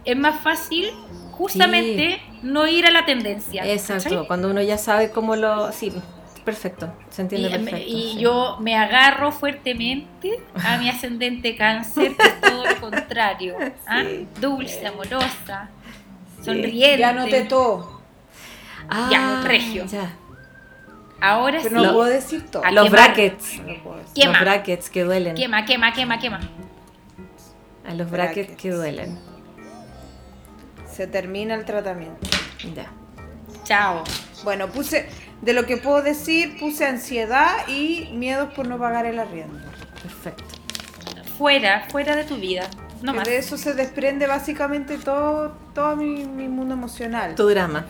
[0.06, 0.90] es más fácil
[1.32, 3.64] justamente no ir a la tendencia.
[3.72, 4.28] Exacto, ¿cachai?
[4.28, 5.72] cuando uno ya sabe cómo lo...
[5.72, 5.92] Sí,
[6.44, 7.88] perfecto, se entiende Y, perfecto.
[7.88, 8.20] y sí.
[8.20, 13.56] yo me agarro fuertemente a mi ascendente cáncer, que todo lo contrario.
[13.88, 14.04] ¿ah?
[14.08, 14.28] Sí.
[14.40, 15.70] Dulce, amorosa,
[16.40, 16.46] Sí.
[16.46, 16.98] sonriente.
[17.00, 18.02] Ya anoté todo.
[18.90, 19.86] Ah, ya, regio.
[19.86, 20.12] ya.
[21.22, 21.76] Ahora Pero sí.
[21.76, 22.66] no Lo- puedo decir todo.
[22.66, 23.00] A Los quemar.
[23.06, 23.60] brackets.
[23.62, 24.14] No lo puedo decir.
[24.14, 24.34] Quema.
[24.34, 25.36] Los brackets que duelen.
[25.36, 26.40] Quema, quema, quema, quema.
[27.88, 29.18] A los brackets, que duelen.
[30.92, 32.28] Se termina el tratamiento.
[32.76, 32.92] Ya.
[33.64, 34.04] Chao.
[34.44, 35.08] Bueno, puse,
[35.42, 39.60] de lo que puedo decir, puse ansiedad y miedos por no pagar el arriendo.
[40.02, 40.53] Perfecto.
[41.44, 42.70] Fuera, fuera de tu vida.
[43.02, 43.28] No Que más.
[43.28, 47.36] de eso se desprende básicamente todo, todo mi, mi mundo emocional.
[47.36, 47.86] Tu drama.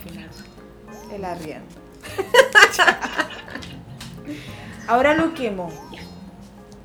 [1.14, 1.68] El arriendo.
[4.88, 5.72] Ahora lo quemo.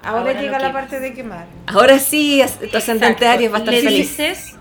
[0.03, 1.47] Ahora, llega la parte de quemar.
[1.69, 3.27] Ahora sí, as- tu ascendente.
[3.27, 4.09] Aries va a estar Le feliz.
[4.19, 4.55] dices,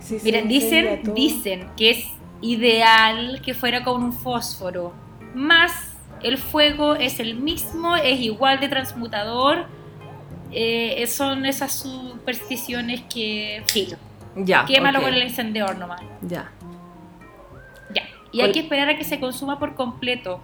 [0.00, 2.04] Sí, miren, dicen, dicen que es
[2.40, 4.92] ideal que fuera con un fósforo.
[5.36, 5.70] Más
[6.20, 9.66] el fuego es el mismo, es igual de transmutador.
[10.58, 13.98] Eh, son esas supersticiones que filo.
[14.36, 14.64] Ya.
[14.64, 16.00] Quémalo con el encendedor nomás.
[16.22, 16.50] Ya.
[17.94, 18.02] Ya.
[18.32, 20.40] Y hay que esperar a que se consuma por completo.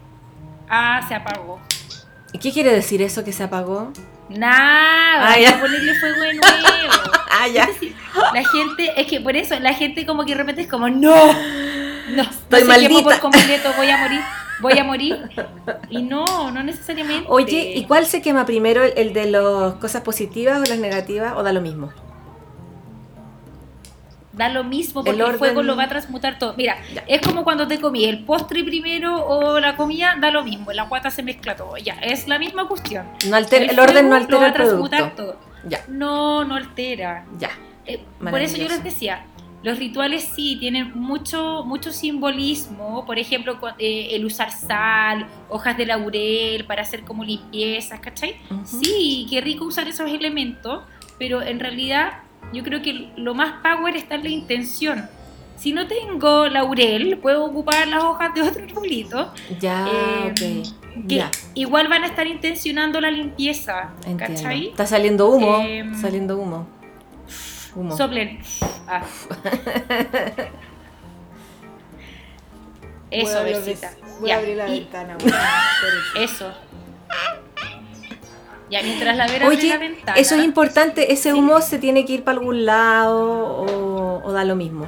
[0.69, 1.61] Ah, se apagó.
[2.33, 3.93] ¿Y qué quiere decir eso que se apagó?
[4.29, 6.43] Nada, Ah, ponerle fuego de nuevo.
[7.35, 7.67] Ah, ya.
[8.35, 11.33] La gente, es que por eso, la gente como que de repente es como, no,
[12.11, 13.03] no, Estoy no se quemó maldita.
[13.03, 14.21] por completo, voy a morir,
[14.63, 15.29] voy a morir.
[15.91, 17.27] Y no, no necesariamente.
[17.29, 18.83] Oye, ¿y cuál se quema primero?
[18.83, 21.35] ¿El, el de las cosas positivas o las negativas?
[21.37, 21.93] ¿O da lo mismo?
[24.33, 26.55] Da lo mismo porque el, orden- fuego lo va a transmutar todo.
[26.57, 27.05] Mira, Ya.
[27.07, 30.85] es como cuando te comí el postre primero o la comida, da lo mismo, la
[30.85, 31.77] guata se mezcla todo.
[31.77, 33.07] Ya, es la misma cuestión.
[33.29, 35.35] No altera, el, orden no lo altera va el a transmutar producto.
[35.35, 35.69] todo.
[35.69, 37.27] Ya, No, no altera.
[37.39, 37.51] ya.
[37.85, 39.27] Eh, por eso yo les decía,
[39.63, 45.87] los rituales sí tienen mucho, mucho simbolismo, por ejemplo, eh, el usar sal, hojas de
[45.87, 48.37] laurel para hacer como limpiezas, ¿cachai?
[48.65, 50.83] Sí, qué rico usar esos elementos,
[51.19, 52.15] pero en realidad
[52.53, 55.09] yo creo que lo más power está en la intención.
[55.57, 59.33] Si no tengo laurel, puedo ocupar las hojas de otro arbolito.
[59.61, 61.07] Ya, Eh, ok.
[61.09, 61.31] que Ya.
[61.55, 64.25] igual van a estar intencionando la limpieza, Entiendo.
[64.27, 64.69] ¿cachai?
[64.69, 65.59] Está saliendo humo.
[65.61, 66.67] Em, saliendo humo.
[67.75, 67.97] Humo.
[67.97, 68.39] Soplen.
[68.87, 69.03] Ah.
[73.11, 73.91] Eso, Voy a abrir- besita.
[74.21, 75.17] Voy Ya, a abrir la y ventana.
[75.21, 75.37] bueno.
[76.21, 76.53] Eso.
[78.71, 80.19] Ya, mientras la Vera abre la Oye, ventana.
[80.19, 81.13] eso es importante.
[81.13, 81.39] ¿Ese Sí.
[81.39, 84.87] humo se tiene que ir para algún lado o, o da lo mismo?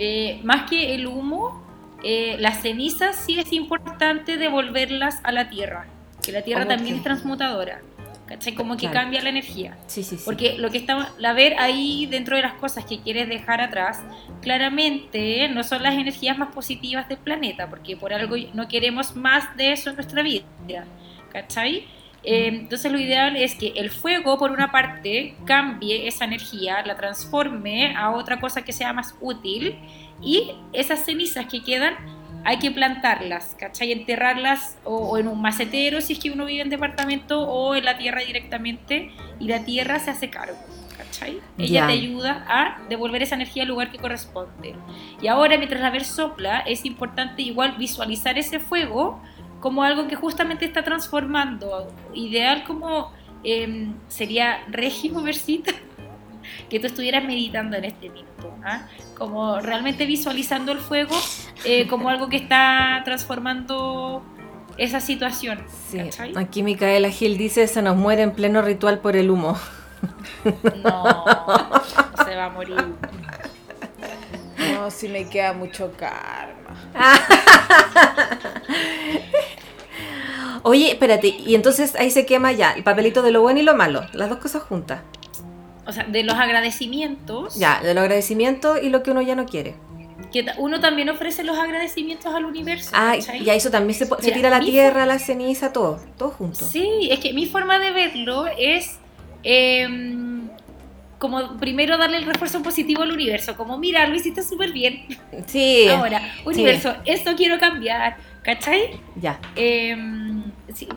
[0.00, 1.60] eh, más que el humo,
[2.04, 5.86] eh, las cenizas sí es importante devolverlas a la tierra.
[6.24, 7.80] Que la tierra también es transmutadora.
[8.28, 8.54] ¿Cachai?
[8.54, 9.00] Como que Claro.
[9.00, 9.76] cambia la energía.
[9.86, 10.22] Sí, sí, sí.
[10.24, 14.02] Porque lo que está, la ver ahí dentro de las cosas que quieres dejar atrás,
[14.42, 19.56] claramente no son las energías más positivas del planeta, porque por algo no queremos más
[19.56, 20.44] de eso en nuestra vida.
[21.32, 21.86] ¿Cachai?
[22.24, 26.96] Eh, entonces lo ideal es que el fuego, por una parte, cambie esa energía, la
[26.96, 29.78] transforme a otra cosa que sea más útil
[30.20, 31.94] y esas cenizas que quedan
[32.48, 33.92] hay que plantarlas, ¿cachai?
[33.92, 37.84] Enterrarlas o, o en un macetero si es que uno vive en departamento o en
[37.84, 40.56] la tierra directamente y la tierra se hace cargo,
[40.96, 41.40] ¿cachai?
[41.58, 41.86] Ella Ya.
[41.88, 44.74] te ayuda a devolver esa energía al lugar que corresponde.
[45.20, 49.20] Y ahora mientras la ver sopla es importante igual visualizar ese fuego
[49.60, 51.92] como algo que justamente está transformando.
[52.14, 53.12] Ideal como
[53.44, 55.72] em, sería régimen versita
[56.68, 58.86] que tú estuvieras meditando en este minuto, ¿ah?
[59.16, 61.16] como realmente visualizando el fuego
[61.64, 64.22] eh, como algo que está transformando
[64.76, 65.64] esa situación.
[65.90, 66.00] Sí.
[66.36, 69.58] Aquí Micaela Gil dice, se nos muere en pleno ritual por el humo.
[70.84, 71.04] No,
[72.24, 72.76] se va a morir.
[74.74, 76.54] No, si me queda mucho karma.
[80.62, 83.74] Oye, espérate, y entonces ahí se quema ya el papelito de lo bueno y lo
[83.74, 85.00] malo, las dos cosas juntas.
[85.88, 89.46] O sea, de los agradecimientos, Ya, de los agradecimientos y lo que uno ya no
[89.46, 89.74] quiere.
[90.30, 92.90] que uno también ofrece los agradecimientos al universo.
[92.92, 93.42] Ah, ¿cachai?
[93.42, 96.66] y a eso también se, se Mira, tira la tierra, la ceniza, todo, todo junto.
[96.66, 98.98] Sí, es que mi forma de verlo es
[99.42, 100.48] em,
[101.18, 105.06] como primero darle el refuerzo positivo al universo, como mira, lo hiciste súper bien.
[105.46, 109.00] Sí, Ahora, universo, esto quiero cambiar, ¿cachai?
[109.16, 109.38] ya.
[109.56, 109.62] Sí,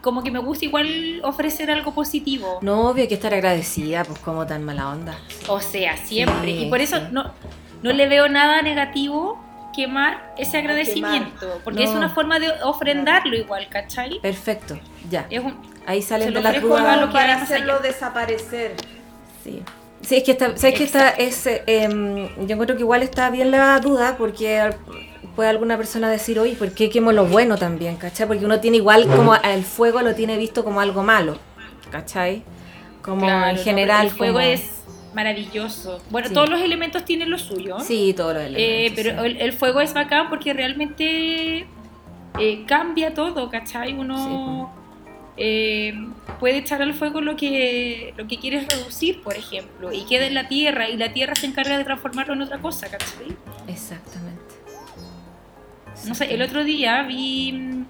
[0.01, 2.60] como que me gusta igual ofrecer algo positivo.
[2.62, 5.17] No, obvio hay que estar agradecida, pues como tan mala onda.
[5.47, 6.45] O sea, siempre.
[6.57, 7.03] Sí, y por eso sí.
[7.12, 7.31] no,
[7.81, 9.39] no le veo nada negativo
[9.75, 11.62] quemar ese agradecimiento.
[11.63, 14.19] Porque es una forma de ofrendarlo igual, ¿cachai?
[14.19, 14.77] Perfecto,
[15.10, 15.25] ya.
[15.29, 15.55] Es un,
[15.86, 17.01] Ahí salen de lo las ofrezco a dudas.
[17.01, 17.81] lo que para hacerlo allá.
[17.81, 18.75] desaparecer.
[19.43, 19.62] Sí.
[20.01, 23.29] Sí, es que esta, ¿sabes que esta es, eh, em, yo encuentro que igual está
[23.29, 24.71] bien la duda porque
[25.36, 27.96] puede alguna persona decir, oye, ¿por qué quemo lo bueno también?
[27.98, 28.28] ¿Cachai?
[28.28, 31.38] Porque uno tiene igual como el fuego lo tiene visto como algo malo,
[31.91, 32.44] ¿cachai?
[33.02, 34.06] Como claro, en no, general.
[34.08, 34.82] el fuego como- es
[35.13, 36.02] maravilloso.
[36.10, 36.34] Bueno, Sí.
[36.34, 37.80] todos los elementos tienen lo suyo.
[37.82, 39.28] Sí, todo lo Eh, elementos, pero sí.
[39.28, 41.65] el, el fuego es bacán porque realmente
[42.39, 43.94] eh, cambia todo, ¿cachai?
[43.94, 44.74] Uno
[45.38, 45.94] eh,
[46.39, 50.34] puede echar al fuego lo que, lo que quieres reducir, por ejemplo, y queda en
[50.36, 53.36] la tierra y la tierra se encarga de transformarlo en otra cosa, ¿cachai?
[53.67, 54.40] Exactamente.
[56.07, 57.85] No sé, el otro día vi mm,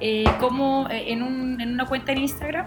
[0.00, 2.66] eh, cómo eh, en, un- en una cuenta en Instagram,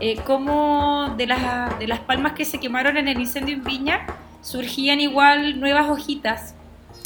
[0.00, 4.06] eh, cómo de las, de las palmas que se quemaron en el incendio en Viña
[4.42, 6.54] surgían igual nuevas hojitas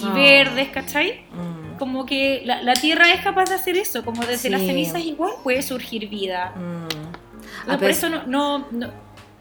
[0.01, 0.13] y Ah.
[0.15, 1.23] verdes, ¿cachai?
[1.33, 4.49] Mm, Como que la, la tierra es capaz de hacer eso, como desde Sí.
[4.49, 6.53] las cenizas igual puede surgir vida.
[6.57, 7.69] mm.
[7.69, 8.91] No, A por eso no, no, no-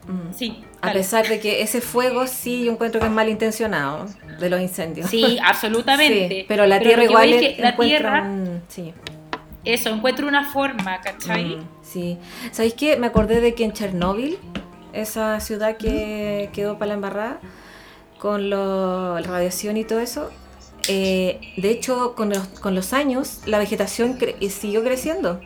[0.08, 0.34] mm.
[0.34, 0.64] sí.
[0.82, 1.00] A dale.
[1.00, 4.06] pesar de que ese fuego sí yo encuentro que es malintencionado
[4.40, 5.10] de los incendios.
[5.10, 6.28] Sí, absolutamente.
[6.30, 8.94] Sí, pero la tierra igual es que la encuentra tierra, un- sí.
[9.66, 11.58] eso, encuentra una forma, ¿cachai?
[11.58, 12.18] Mm, sí.
[12.52, 12.98] ¿Sabéis qué?
[12.98, 14.38] Me acordé de que en Chernóbil,
[14.94, 17.40] esa ciudad que quedó para la embarrada,
[18.20, 20.30] con lo- la radiación y todo eso,
[20.88, 25.42] eh, de hecho, con los, con los años, la vegetación cre- eh, siguió creciendo,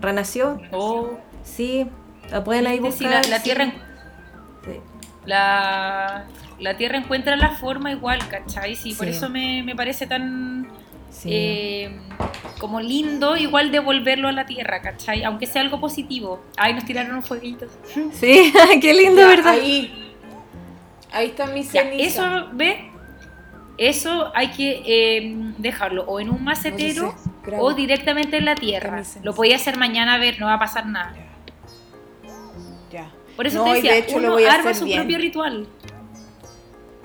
[0.00, 0.60] renació.
[0.72, 1.86] Oh, Sí,
[2.30, 3.26] la pueden ahí sí, buscar.
[3.28, 3.72] la, tierra,
[4.72, 4.80] Sí.
[5.26, 6.24] la,
[6.58, 8.74] la tierra encuentra la forma igual, ¿cachai?
[8.76, 10.68] Sí, por eso me, me parece tan
[11.10, 11.28] Sí.
[11.32, 12.00] eh,
[12.58, 15.24] como lindo igual devolverlo a la tierra, ¿cachai?
[15.24, 16.42] Aunque sea algo positivo.
[16.56, 17.66] Ay, nos tiraron un fueguito.
[18.12, 19.52] Sí, qué lindo, Ya, ¿verdad?
[19.54, 20.14] Ahí.
[21.10, 22.06] Ahí están mis Ya, cenizas.
[22.14, 22.90] eso, ¿ve?
[23.78, 27.64] Eso hay que eh, dejarlo o en un macetero No sé, grabo.
[27.64, 29.02] o directamente en la tierra.
[29.22, 31.14] Lo podía hacer mañana a ver, no va a pasar nada.
[33.38, 34.98] Por eso No, te decía, de hecho lo uno voy a arma su bien.
[34.98, 35.68] propio ritual.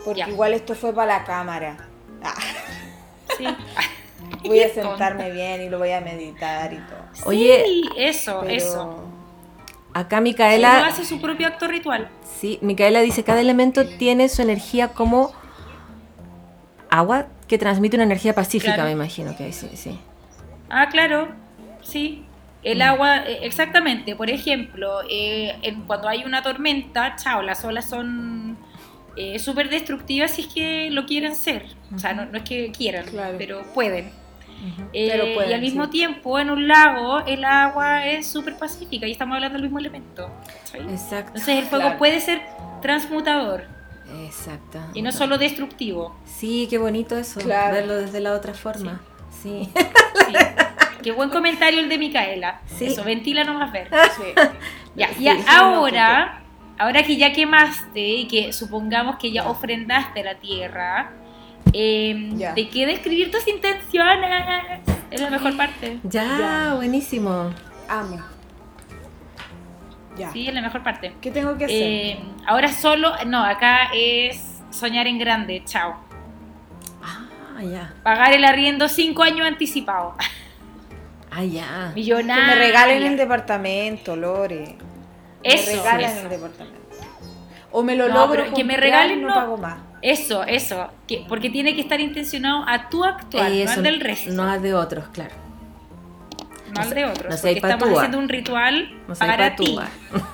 [0.04, 0.30] Porque Ya.
[0.30, 1.78] igual esto fue para la cámara.
[2.24, 2.34] Ah,
[3.38, 3.46] Sí.
[4.44, 7.28] voy a sentarme bien y lo voy a meditar y todo.
[7.30, 9.04] Oye, Sí, eso, Pero- eso.
[9.94, 12.10] Acá Uno Micaela, hace su propio acto ritual.
[12.40, 15.34] sí, Micaela dice, cada elemento tiene su energía como
[16.90, 18.88] agua que transmite una energía pacífica, Claro.
[18.88, 20.00] me imagino que sí, sí.
[20.68, 21.28] Ah, claro.
[21.84, 22.26] Sí.
[22.64, 22.82] El Mm.
[22.82, 28.58] agua, eh, exactamente, por ejemplo, eh, en- cuando hay una tormenta, chao, las olas son
[29.16, 31.66] eh, súper destructivas si es que lo quieren ser.
[31.96, 33.36] O sea, no, no es que quieran, Claro.
[33.38, 34.12] pero pueden.
[34.92, 35.92] Eh, Pero y pueden, al mismo sí.
[35.92, 40.32] tiempo, en un lago, el agua es súper pacífica y estamos hablando del mismo elemento.
[40.74, 41.28] Exacto.
[41.36, 41.98] Entonces el fuego Claro.
[42.00, 42.42] puede ser
[42.82, 43.66] transmutador
[44.26, 44.80] Exacto.
[44.94, 46.16] y no solo destructivo.
[46.26, 47.74] Sí, qué bonito eso, Claro.
[47.76, 49.02] verlo desde la otra forma.
[49.44, 49.70] Sí.
[49.74, 49.74] Sí.
[51.04, 52.62] Qué buen comentario el de Micaela.
[52.66, 52.86] Sí.
[52.86, 53.90] Eso, ventila no más ver.
[54.18, 54.24] Sí.
[54.96, 56.42] Ya, Sí, y sí, ahora,
[56.78, 61.12] ahora que ya quemaste y que supongamos que ya ofrendaste la tierra,
[61.74, 62.54] eh, Ya.
[62.54, 64.82] ¿de qué describir tus intenciones?
[65.12, 66.00] Es la mejor parte.
[66.04, 66.74] Ya, Ya.
[66.76, 67.52] buenísimo.
[67.90, 68.20] Amo.
[70.18, 70.32] Ya.
[70.32, 71.14] Sí, es la mejor parte.
[71.22, 71.78] ¿Qué tengo que hacer?
[71.82, 75.96] Eh, ahora solo, no, acá es soñar en grande, chao.
[77.04, 77.94] Ah, ya.
[78.04, 80.16] Pagar el arriendo cinco años anticipado.
[81.36, 81.92] Ah, ya.
[81.96, 84.76] que me regalen el departamento, Lore.
[85.42, 86.22] Eso, me regalan eso.
[86.24, 86.80] el departamento.
[87.72, 89.34] O me lo No, logro pero que me regalen, no, no.
[89.36, 89.78] pago más.
[90.02, 90.90] Eso, eso.
[91.08, 94.32] Que, porque tiene que estar intencionado a tu actual, no Eso, al del resto.
[94.32, 95.34] No al de otros, claro.
[96.76, 97.30] no al de otros.
[97.34, 97.98] no porque estamos patúa.
[98.00, 99.76] haciendo un ritual No para ti.
[99.76, 99.90] patúa.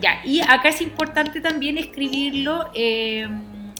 [0.00, 3.26] Ya, y acá es importante también escribirlo eh,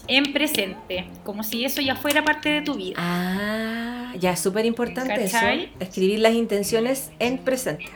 [0.09, 2.97] en presente, como si eso ya fuera parte de tu vida.
[2.99, 5.39] Ah, ya, es súper importante eso.
[5.81, 7.87] Escribir las intenciones en presente.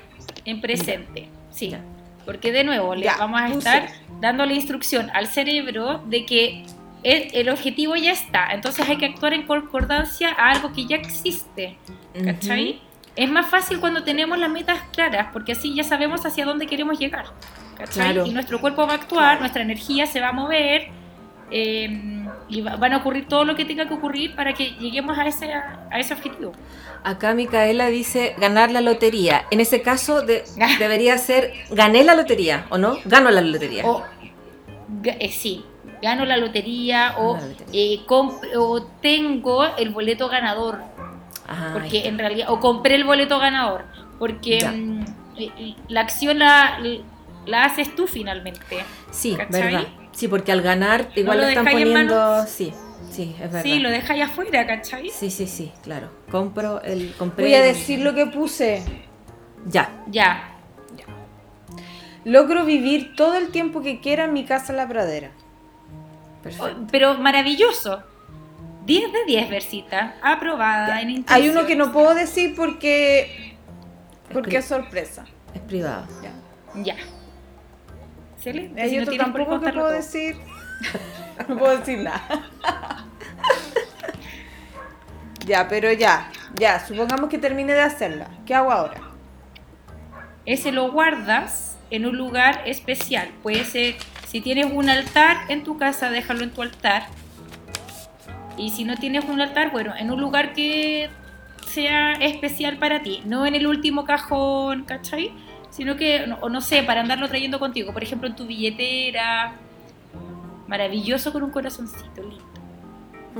[0.45, 1.71] En presente, sí.
[1.71, 1.81] Ya.
[2.25, 3.89] Porque de nuevo, le vamos a estar
[4.21, 6.65] dando la instrucción al cerebro de que
[7.03, 8.53] el, el objetivo ya está.
[8.53, 11.77] Entonces hay que actuar en concordancia a algo que ya existe.
[12.25, 12.81] ¿Cachai?
[13.17, 16.99] Es más fácil cuando tenemos las metas claras, porque así ya sabemos hacia dónde queremos
[16.99, 17.27] llegar.
[17.77, 18.13] ¿cachai?
[18.13, 18.27] Claro.
[18.27, 20.91] Y nuestro cuerpo va a actuar, nuestra energía se va a mover,
[21.51, 25.19] eh, y va- van a ocurrir todo lo que tenga que ocurrir para que lleguemos
[25.19, 26.53] a ese, a ese objetivo.
[27.05, 29.45] Acá Micaela dice ganar la lotería.
[29.51, 30.45] En ese caso de-
[30.79, 32.99] debería ser gané la lotería, ¿o no?
[33.05, 33.85] Gano la lotería.
[33.87, 34.03] O,
[35.05, 35.65] eh, sí,
[36.03, 37.95] gano la lotería o, Gano la lotería.
[37.95, 40.81] eh, o tengo el boleto ganador.
[41.49, 43.85] Ajá, porque en realidad, o compré el boleto ganador,
[44.21, 45.05] porque mm,
[45.37, 46.79] eh, la acción la,
[47.47, 48.85] la haces tú finalmente.
[49.11, 49.63] Sí, ¿cachai?
[49.63, 49.85] verdad.
[50.21, 52.15] Sí, porque al ganar igual lo le están poniendo.
[52.15, 52.49] manos?
[52.51, 52.75] Sí,
[53.11, 53.63] sí, es verdad.
[53.63, 55.09] Sí, lo dejáis afuera, ¿cachai?
[55.09, 56.11] Sí, sí, sí, claro.
[56.31, 57.15] Compro el.
[57.19, 58.83] Compré Voy a el- decir lo que puse.
[59.67, 59.91] Ya.
[60.09, 60.47] Ya,
[62.25, 65.31] Logro vivir todo el tiempo que quiera en mi casa en la pradera.
[66.43, 66.87] Perfecto.
[66.91, 68.03] pero maravilloso.
[68.85, 70.17] 10 de 10, Versita.
[70.23, 73.57] Aprobada en Hay uno que no puedo decir porque
[74.33, 75.25] porque pri- es sorpresa.
[75.55, 76.07] Es privado.
[76.23, 76.33] Ya.
[76.83, 76.97] Ya.
[78.41, 78.89] Excelente.
[78.89, 80.01] Si no tampoco contarlo puedo todo.
[80.01, 80.37] decir.
[81.49, 82.47] no puedo decir nada.
[85.45, 88.31] ya, pero ya, ya, supongamos que termine de hacerla.
[88.47, 88.99] ¿Qué hago ahora?
[90.47, 93.29] Ese lo guardas en un lugar especial.
[93.43, 97.09] Puede ser, si tienes un altar en tu casa, déjalo en tu altar.
[98.57, 101.11] Y si no tienes un altar, bueno, en un lugar que
[101.67, 103.21] sea especial para ti.
[103.27, 105.31] No en el último cajón, ¿cachai?
[105.71, 107.93] Sino que, no- o no sé, para andarlo trayendo contigo.
[107.93, 109.55] Por ejemplo, en tu billetera.
[110.67, 112.45] Maravilloso con un corazoncito lindo.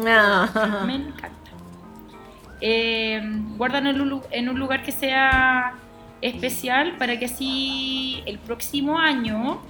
[0.09, 0.83] Ah.
[0.87, 1.37] Me encanta.
[2.61, 3.21] Eh,
[3.57, 5.75] guárdalo en un, en un lugar que sea
[6.21, 9.61] especial para que así el próximo año,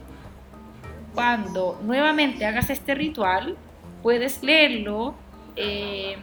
[1.14, 3.56] cuando nuevamente hagas este ritual,
[4.02, 5.14] puedes leerlo,
[5.56, 6.16] eh,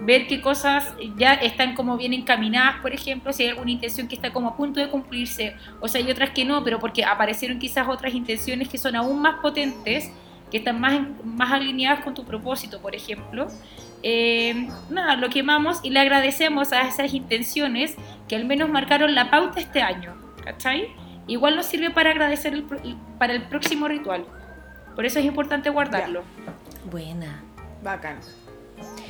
[0.00, 4.16] ver qué cosas ya están como bien encaminadas, por ejemplo, si hay alguna intención que
[4.16, 7.58] está como a punto de cumplirse, o sea, hay otras que no, pero porque aparecieron
[7.58, 10.10] quizás otras intenciones que son aún más potentes,
[10.50, 13.48] que están más, más alineadas con tu propósito, por ejemplo.
[14.02, 17.96] Eh, nada, lo quemamos y le agradecemos a esas intenciones
[18.28, 20.14] que al menos marcaron la pauta este año,
[20.44, 20.88] ¿cachai?
[21.26, 22.64] Igual nos sirve para agradecer el
[23.18, 24.26] para el próximo ritual.
[24.94, 26.22] Por eso es importante guardarlo.
[26.90, 27.42] Buena.
[27.82, 28.18] Bacán.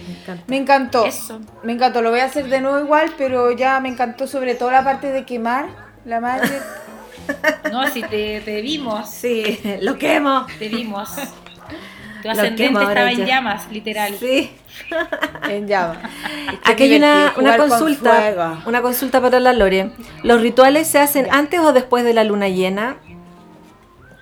[0.06, 0.44] Me encanta.
[0.46, 1.06] Me encantó.
[1.06, 1.40] Eso.
[1.62, 2.02] Me encantó.
[2.02, 5.10] Lo voy a hacer de nuevo igual, pero ya me encantó sobre todo la parte
[5.12, 5.66] de quemar.
[6.04, 6.48] La madre.
[7.72, 10.46] No, si te, te vimos, Sí, lo quemo.
[10.58, 11.08] te vimos.
[12.22, 13.24] Tu Lo ascendente estaba en ya.
[13.26, 14.14] llamas, literal.
[14.18, 14.50] Sí.
[15.50, 16.00] en llama.
[16.64, 18.58] Qué Aquí hay una, con consulta.
[18.66, 19.90] Una consulta para la Lore.
[20.22, 21.34] ¿Los rituales se hacen Ya.
[21.34, 22.96] antes o después de la luna llena?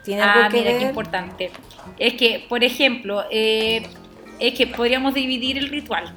[0.05, 1.51] ¿Tiene algo Ah, que mira, qué importante.
[1.99, 3.87] Es que, por ejemplo, eh,
[4.49, 6.12] es que podríamos dividir el ritual.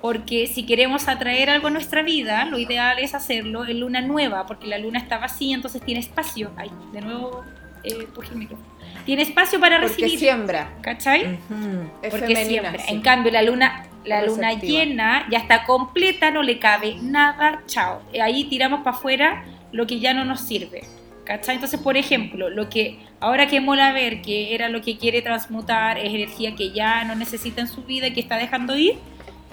[0.00, 4.46] Porque si queremos atraer algo a nuestra vida, lo ideal es hacerlo en luna nueva,
[4.46, 6.52] porque la luna está vacía, entonces tiene espacio.
[6.56, 7.42] Ay, de nuevo,
[7.82, 8.68] eh, el micrófono.
[9.04, 10.18] Tiene espacio para Porque recibir.
[10.18, 10.70] siembra.
[10.82, 11.22] ¿Cachai?
[11.50, 11.90] Ujú.
[12.02, 12.44] Es Porque femenina.
[12.70, 12.78] siempre.
[12.82, 12.92] sí.
[12.94, 18.00] En cambio, la luna La luna llena ya está completa, no le cabe nada, chao.
[18.22, 20.84] Ahí tiramos para afuera lo que ya no nos sirve.
[21.28, 21.56] ¿Cachai?
[21.56, 25.98] Entonces, por ejemplo, lo que ahora que mola ver que era lo que quiere transmutar,
[25.98, 28.94] es energía que ya no necesita en su vida y que está dejando ir,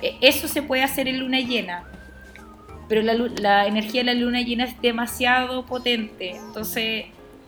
[0.01, 1.83] eh, eso se puede hacer en luna llena.
[2.87, 6.37] Pero la, la energía de la luna llena es demasiado potente.
[6.37, 7.07] Entonces,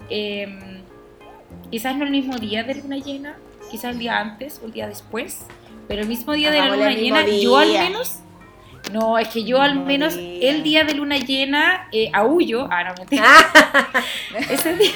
[0.09, 0.81] em,
[1.71, 3.37] quizás no el mismo día de luna llena,
[3.71, 5.45] quizás el día antes o el día después,
[5.87, 7.83] pero el mismo día de la luna llena, yo al día.
[7.83, 8.17] menos,
[8.91, 12.93] no, es que yo al menos el día de luna llena eh, aullo, ah, no,
[12.95, 13.25] mentira.
[14.49, 14.91] ese día,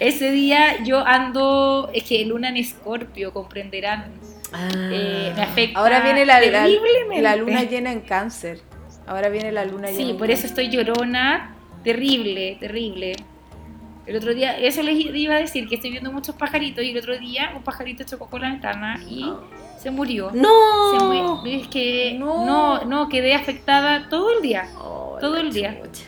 [0.00, 4.12] ese día yo ando, es que luna en escorpio, comprenderán,
[4.52, 4.68] Ah.
[4.72, 8.60] eh, me afecta Ahora viene la, la, luna llena en cáncer.
[9.06, 11.54] Ahora viene la luna llena Sí, por eso estoy llorona,
[11.84, 13.16] terrible, terrible.
[14.06, 16.98] El otro día, eso les iba a decir, que estoy viendo muchos pajaritos y el
[16.98, 19.30] otro día un pajarito chocó con la ventana y
[19.88, 20.30] se murió.
[20.30, 21.04] Se ¡No!
[21.06, 21.42] murió.
[21.46, 22.44] Es que No.
[22.44, 22.84] no.
[22.84, 24.68] no, quedé afectada todo el día.
[24.78, 25.80] Oh, todo el día.
[25.82, 26.04] chucha.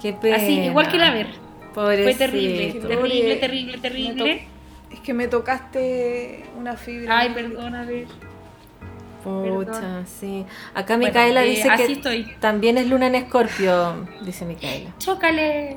[0.00, 0.36] Qué pena.
[0.36, 1.26] Así, igual que la ver.
[1.74, 2.18] Fue Pobrecito.
[2.18, 4.48] terrible, Pobre- terrible, terrible, Me terrible.
[4.92, 7.18] Es que me tocaste una fibra.
[7.18, 8.06] Ay, perdón, a ver.
[9.24, 10.44] Pucha, sí.
[10.74, 12.32] Acá Bueno, Micaela eh, dice que estoy.
[12.40, 14.90] también es luna en escorpio, dice Micaela.
[14.98, 15.76] Chócale.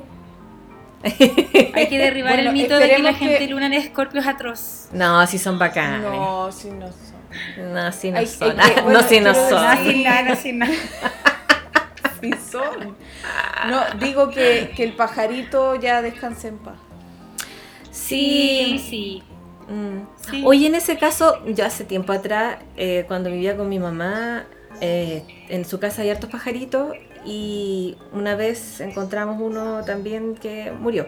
[1.74, 4.26] Hay que derribar Bueno, el mito de que la gente que- luna en escorpio es
[4.26, 4.88] atroz.
[4.92, 6.02] No, sí son bacanes.
[6.02, 7.72] No, sí, no son.
[7.74, 8.60] No, sí no Hay- son.
[8.60, 9.62] hay que- no, bueno, sí no son.
[9.78, 10.72] decir- sin nada, sin nada.
[12.20, 12.96] Sí son.
[13.68, 16.76] No, digo que, que el pajarito ya descanse en paz.
[17.90, 18.86] Sí, Sí.
[18.90, 19.22] sí.
[19.68, 20.06] Mm.
[20.30, 20.42] sí.
[20.44, 24.44] Oye, en ese caso, yo hace tiempo atrás, eh, cuando vivía con mi mamá,
[24.80, 26.92] eh, en su casa hay hartos pajaritos
[27.24, 31.06] y una vez encontramos uno también que murió.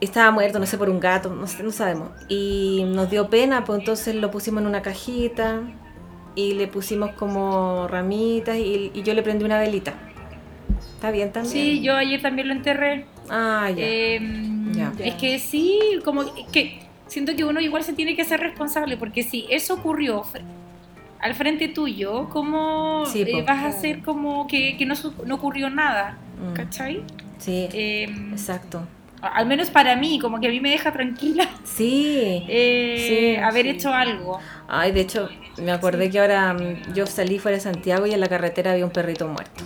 [0.00, 2.10] Estaba muerto, no sé, por un gato, no, sé, no sabemos.
[2.28, 5.62] Y nos dio pena, pues entonces lo pusimos en una cajita
[6.36, 9.94] y le pusimos como ramitas y, y yo le prendí una velita.
[10.94, 11.52] ¿Está bien también?
[11.52, 13.06] Sí, yo ayer también lo enterré.
[13.28, 13.84] Ah, ya.
[13.84, 14.92] Em, Ya.
[14.98, 19.22] Es que sí, como que siento que uno igual se tiene que hacer responsable, porque
[19.22, 20.24] si eso ocurrió
[21.20, 24.94] al frente tuyo, ¿cómo Sí, eh, vas a hacer como que, que no,
[25.26, 26.16] no ocurrió nada?
[26.40, 27.02] Mm, ¿Cachai?
[27.38, 28.86] sí, Em, exacto.
[29.20, 32.44] al menos para mí, como que a mí me deja tranquila Sí.
[32.48, 33.70] eh, Sí, haber sí.
[33.70, 34.38] hecho algo.
[34.68, 38.20] Ay, de hecho, me acordé que ahora mm, yo salí fuera de Santiago y en
[38.20, 39.64] la carretera había un perrito muerto.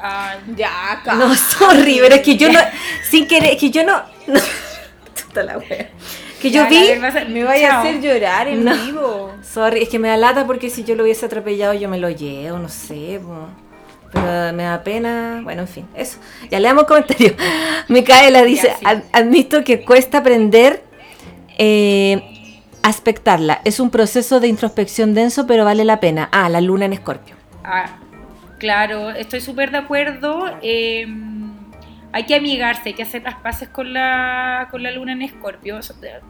[0.00, 1.14] Ay, Ya, acá.
[1.14, 2.58] No, sorry, pero es que yo no,
[3.08, 4.02] sin querer, es que yo no,
[5.34, 5.88] no la wea.
[6.44, 7.78] Que yo ya, vi, ver, a- Me vaya Chao.
[7.78, 8.74] a hacer llorar en No.
[8.76, 9.32] vivo.
[9.42, 12.10] sorry, es que me da lata porque si yo lo hubiese atropellado yo me lo
[12.10, 13.48] llevo, no sé, po.
[14.12, 16.18] pero me da pena, bueno, en fin, eso.
[16.50, 17.32] Ya leamos comentarios.
[17.88, 18.84] Micaela dice, Ya, sí.
[18.86, 20.82] "Ad- admito que cuesta aprender
[21.58, 22.22] eh,
[22.82, 23.60] aspectarla.
[23.64, 26.28] Es un proceso de introspección denso, pero vale la pena.
[26.32, 27.34] Ah, la luna en escorpio.
[27.64, 27.96] Ah,
[28.58, 30.46] claro, estoy súper de acuerdo.
[30.62, 31.06] eh,
[32.16, 35.80] hay que amigarse, hay que hacer las paces con la, con la luna en escorpio,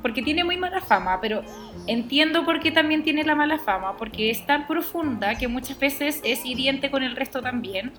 [0.01, 1.43] porque tiene muy mala fama, pero
[1.87, 6.23] entiendo por qué también tiene la mala fama, porque es tan profunda que muchas veces
[6.25, 7.93] es hiriente con el resto también,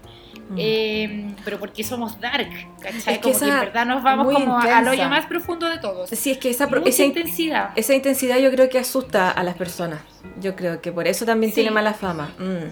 [0.50, 0.56] Mm.
[0.60, 2.98] eh, pero porque somos dark, ¿cachai?
[2.98, 5.78] Es que como que esa- en verdad nos vamos como al hoyo más profundo de
[5.80, 6.10] todos.
[6.10, 7.70] Sí, es que esa, Mucha intensidad.
[7.76, 10.02] esa intensidad yo creo que asusta a las personas.
[10.40, 11.56] Yo creo que por eso también Sí.
[11.56, 12.32] tiene mala fama.
[12.40, 12.70] Mm.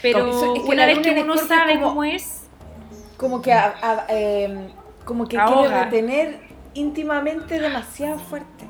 [0.00, 2.41] Pero es que una vez que uno sabe como- cómo es,
[3.22, 4.66] Como que, a- a- em,
[5.06, 5.60] como que Ahoga.
[5.68, 6.40] quiere retener
[6.74, 8.64] íntimamente demasiado fuerte.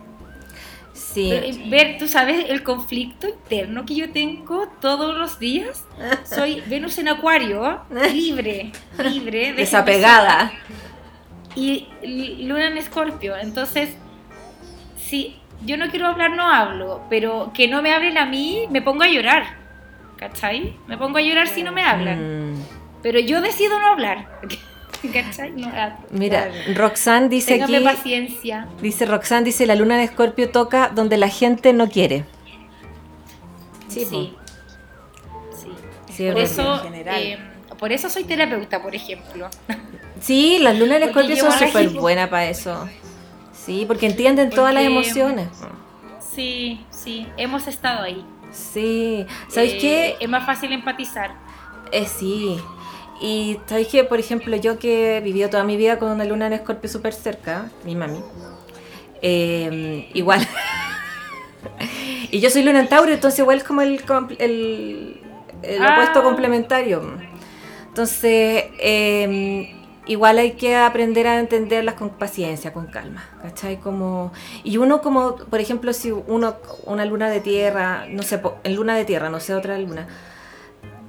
[0.93, 1.29] Sí.
[1.31, 5.85] Pero, eh, ver, tú sabes, el conflicto interno que yo tengo todos los días.
[6.25, 7.81] Soy Venus en Acuario,
[8.13, 10.53] libre, libre, Desapegada.
[11.55, 11.89] Y
[12.47, 13.35] Luna en Escorpio.
[13.37, 13.91] Entonces,
[14.99, 17.03] si yo no quiero hablar, no hablo.
[17.09, 19.57] Pero que no me hablen a mí, me pongo a llorar.
[20.17, 20.77] ¿Cachai?
[20.87, 22.52] Me pongo a llorar si no me hablan.
[22.52, 22.52] Mm.
[23.03, 24.41] Pero yo decido no hablar.
[25.13, 25.51] ¿Cachai?
[25.53, 25.97] No hablo.
[26.11, 28.69] Mira, Roxanne dice Téngame aquí, paciencia.
[28.81, 32.25] dice Roxanne dice la luna de Escorpio toca donde la gente no quiere.
[33.89, 34.35] Sí, Sí,
[35.61, 35.73] sí.
[36.15, 37.39] Sí, es Por eso, eh,
[37.79, 39.49] por eso soy terapeuta, por ejemplo.
[40.21, 42.89] Sí, las lunas de Porque Escorpio son súper buenas para eso.
[43.53, 45.49] Sí, porque entienden todas las emociones.
[46.21, 48.25] Sí, sí, hemos estado ahí.
[48.53, 50.17] Sí, ¿sabéis Eh, qué?
[50.21, 51.33] Es más fácil empatizar.
[51.91, 52.57] Eh, sí.
[53.23, 56.49] Y sabéis que, por ejemplo, yo que he vivido toda mi vida con una luna
[56.49, 58.19] en Escorpio súper cerca, mi mami,
[59.23, 60.47] eh, igual.
[62.31, 64.03] y yo soy luna en Tauro, entonces igual es como el,
[64.39, 65.21] el,
[65.63, 65.93] el Ah.
[65.93, 67.03] opuesto complementario.
[67.87, 69.73] Entonces, eh,
[70.07, 73.77] igual hay que aprender a entenderlas con paciencia, con calma, ¿cachai?
[73.79, 74.33] Como,
[74.65, 76.57] y uno como, por ejemplo, si uno,
[76.87, 80.09] una luna de tierra, no sé, en luna de tierra, no sé, otra luna,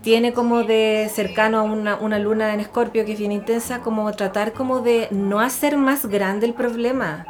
[0.03, 4.11] tiene como de cercano a una, una luna en escorpio que es bien intensa, como
[4.13, 7.25] tratar como de no hacer más grande el problema,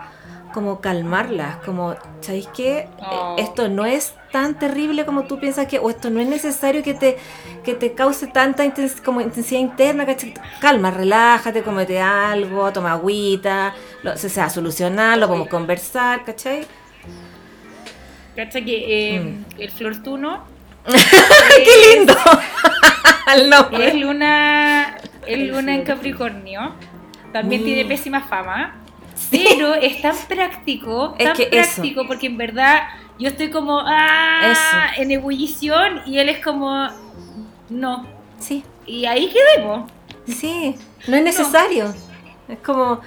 [0.53, 2.87] como calmarlas, como, ¿sabéis qué?
[2.99, 3.35] Oh.
[3.37, 6.83] Eh, Esto no es tan terrible como tú piensas que, o esto no es necesario
[6.83, 7.17] que te,
[7.63, 10.33] que te cause tanta intens- como intensidad interna, ¿cachai?
[10.59, 16.23] Calma, relájate, comete algo, toma agüita, lo, se, se va a solucionar, lo podemos conversar,
[16.23, 16.65] ¿cachai?
[18.35, 19.45] ¿Cacha que eh, Mm.
[19.59, 20.52] el Flortuno
[21.65, 22.15] ¡Qué lindo!
[23.35, 23.87] El nombre.
[23.87, 25.83] es luna, es luna en.
[25.83, 26.73] Capricornio?
[27.31, 27.65] También Mm.
[27.65, 28.75] tiene pésima fama.
[29.31, 31.75] Pero es tan práctico, Es tan que eso.
[31.75, 32.83] práctico, porque en verdad
[33.17, 35.01] yo estoy como ah, Eso.
[35.01, 36.89] en ebullición y él es como
[37.69, 38.05] no.
[38.39, 39.89] Sí, Y ahí quedemos.
[40.27, 40.75] sí,
[41.07, 41.93] no es necesario.
[42.49, 42.99] Es como,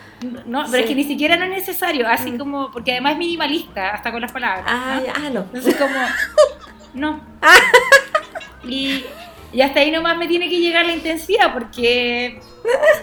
[0.47, 0.79] No, pero Sí.
[0.81, 2.39] es que ni siquiera no es necesario, así Mm.
[2.39, 4.65] como, porque además es minimalista, hasta con las palabras.
[4.67, 5.07] ah, ¿no?
[5.07, 5.41] ya, no.
[5.41, 5.95] Entonces como,
[6.97, 7.21] no.
[8.69, 9.05] Y,
[9.53, 12.41] y hasta ahí nomás me tiene que llegar la intensidad, porque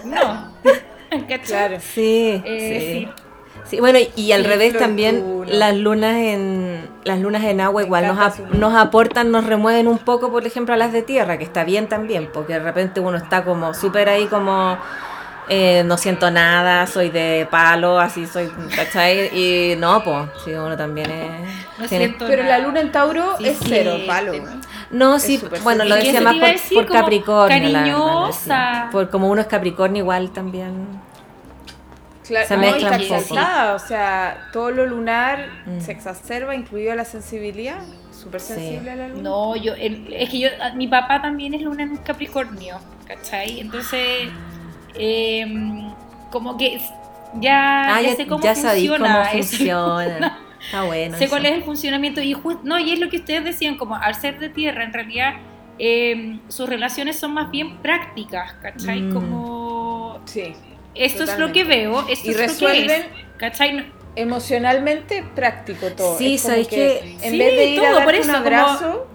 [0.04, 0.52] no.
[1.10, 1.38] ¿Cachai?
[1.40, 1.76] Claro.
[1.80, 3.08] Sí, Eh, sí.
[3.66, 5.50] Sí, bueno, y, al Sí, revés también tú, no.
[5.50, 9.96] las lunas en las lunas en agua igual nos, ap- nos aportan, nos remueven un
[9.98, 13.16] poco, por ejemplo, a las de tierra, que está bien también, porque de repente uno
[13.16, 14.76] está como súper ahí como
[15.48, 19.28] eh, no siento nada, soy de palo, así soy, ¿cachai?
[19.36, 21.30] Y no, pues, sí, uno también es...
[21.78, 22.66] No tiene- siento Pero la nada.
[22.66, 24.32] luna en Tauro Sí, es sí, cero, te- palo.
[24.90, 27.58] No, sí, bueno, lo decía más por, decir, por Capricornio.
[27.68, 28.82] la verdad, cariñosa.
[28.86, 28.92] sí.
[28.92, 30.86] Por como uno es Capricornio igual también.
[32.26, 33.74] Claro, Se no, mezcla y un poco.
[33.74, 35.80] o sea, todo lo lunar Mm.
[35.80, 37.80] se exacerba, incluido la sensibilidad,
[38.18, 38.54] súper Sí.
[38.54, 39.22] sensible a la luna.
[39.22, 43.60] No, yo, el- es que yo, mi papá también es luna en Capricornio, ¿cachai?
[43.60, 44.30] Entonces,
[44.98, 45.92] em,
[46.30, 46.78] como que
[47.40, 50.38] ya, Ah, ya ya, sé cómo ya funciona cómo funciona.
[50.64, 51.18] Está bueno.
[51.18, 51.52] sé cuál eso.
[51.54, 54.48] es el funcionamiento y no y es lo que ustedes decían como al ser de
[54.48, 55.34] tierra en realidad
[55.78, 59.02] em, sus relaciones son más bien prácticas ¿cachai?
[59.02, 59.12] Mm.
[59.12, 60.54] como Sí.
[60.94, 61.52] esto es lo Totalmente.
[61.52, 63.72] que veo esto Y es lo que resuelven es ¿cachai?
[63.74, 63.84] No-
[64.16, 66.16] emocionalmente práctico todo.
[66.18, 67.16] Sí, ¿sabéis que qué?
[67.26, 69.06] En Sí, vez de ir todo, a darte por un eso, como- abrazo,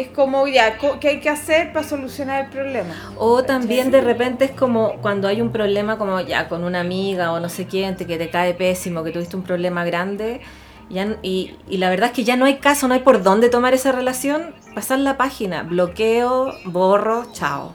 [0.00, 2.94] es como ya, ¿qué hay que hacer para solucionar el problema?
[3.16, 7.32] O también de repente es como cuando hay un problema como ya con una amiga
[7.32, 10.40] o no sé quién te- que te cae pésimo, que tuviste un problema grande
[10.88, 13.48] ya, y, y la verdad es que ya no hay caso, no hay por dónde
[13.48, 17.74] tomar esa relación, pasar la página, bloqueo, borro, chao.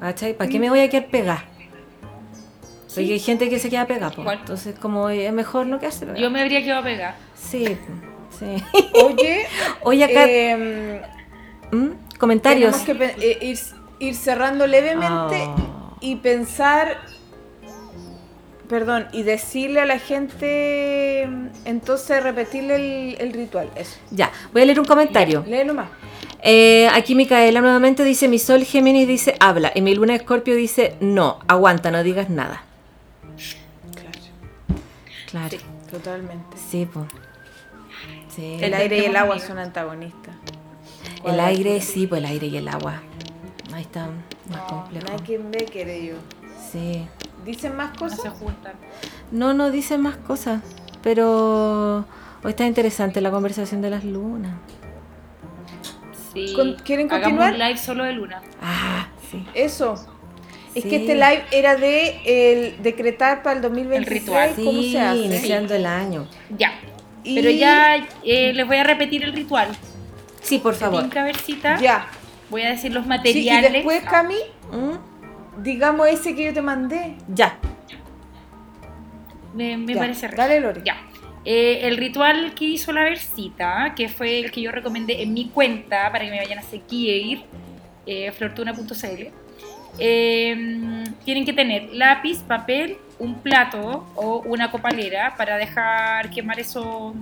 [0.00, 0.34] ¿Cachai?
[0.34, 1.44] ¿Para qué me voy a quedar pegada?
[2.88, 4.12] Porque hay gente que se queda pegada.
[4.16, 4.38] Igual.
[4.40, 6.18] entonces como es mejor no quedarse pegada.
[6.18, 7.76] yo me habría quedado pegada Sí,
[8.38, 8.56] sí.
[9.04, 9.46] Oye,
[9.82, 11.00] Oye, acá, em,
[11.72, 12.16] ¿Mm?
[12.18, 12.84] comentarios.
[12.84, 13.58] tenemos que pe- eh, ir,
[13.98, 15.96] ir cerrando levemente Oh.
[16.00, 16.98] y pensar,
[18.68, 21.22] perdón, y decirle a la gente,
[21.64, 23.96] entonces repetirle el, el ritual, eso.
[24.10, 25.44] Ya, voy a leer un comentario.
[25.46, 25.88] Léelo más.
[26.42, 29.72] Eh, aquí Micaela nuevamente dice, mi sol Géminis dice, habla.
[29.74, 32.62] Y mi luna Escorpio dice, no, aguanta, no digas nada.
[33.94, 34.10] Claro,
[35.26, 35.50] Claro.
[35.58, 35.90] Sí.
[35.90, 36.56] totalmente.
[36.70, 37.06] Sí, pues.
[38.34, 38.58] Sí.
[38.60, 40.34] El aire y el agua son antagonistas.
[41.26, 43.02] El aire, sí, pues el aire y el agua.
[43.74, 44.06] Ahí está
[44.50, 45.06] más No, complejo.
[45.06, 46.14] nada quien ve, quiere yo.
[46.72, 47.06] Sí.
[47.44, 48.20] ¿Dicen más no cosas?
[48.20, 48.72] se juntan
[49.30, 50.62] No, no dicen más cosas.
[51.02, 51.98] Pero
[52.42, 54.52] hoy está interesante la conversación de las lunas.
[56.32, 56.52] sí.
[56.54, 57.52] Con- ¿quieren Hagamos continuar?
[57.54, 59.44] un live solo de luna Ah, sí.
[59.54, 59.94] Eso.
[60.74, 60.90] Es Sí.
[60.90, 64.52] que este live era de el decretar para el 2023 ritual.
[64.56, 65.18] cómo Sí, se hace.
[65.20, 66.26] iniciando el año.
[66.58, 66.72] ya
[67.24, 69.68] Y- pero ya eh, les voy a repetir el ritual
[70.46, 71.02] Sí, por favor.
[71.02, 72.06] Tinca versita Ya.
[72.50, 74.36] voy a decir los Sí, y materiales después, Cami,
[74.72, 75.62] ¿Mm?
[75.62, 77.16] digamos ese que yo te mandé.
[77.28, 77.58] Ya.
[79.54, 80.42] me, me Ya, parece regio.
[80.42, 80.82] Dale, Lore.
[80.84, 80.96] Ya.
[81.44, 85.48] Eh, el ritual que hizo la Versita, que fue el que yo recomendé en mi
[85.48, 87.44] cuenta para que me vayan a seguir,
[88.04, 89.28] eh, flortuna.cl,
[89.98, 97.14] eh, tienen que tener lápiz, papel, un plato o una copalera para dejar quemar eso,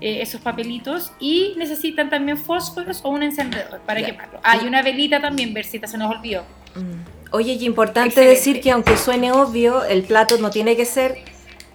[0.00, 4.40] eh, esos papelitos y necesitan también fósforos o un encendedor para quemarlo.
[4.42, 6.44] Ah, y una velita también, Versita, se nos olvidó.
[6.74, 7.32] Mm.
[7.32, 8.34] Oye, y importante Excelente.
[8.34, 11.18] decir que aunque suene obvio, el plato no tiene que ser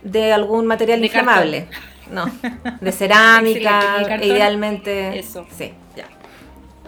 [0.02, 1.68] de algún material De inflamable.
[2.12, 2.26] No,
[2.82, 4.24] de cerámica, cartón.
[4.28, 5.18] idealmente.
[5.18, 5.48] Eso.
[5.58, 6.06] Sí, ya.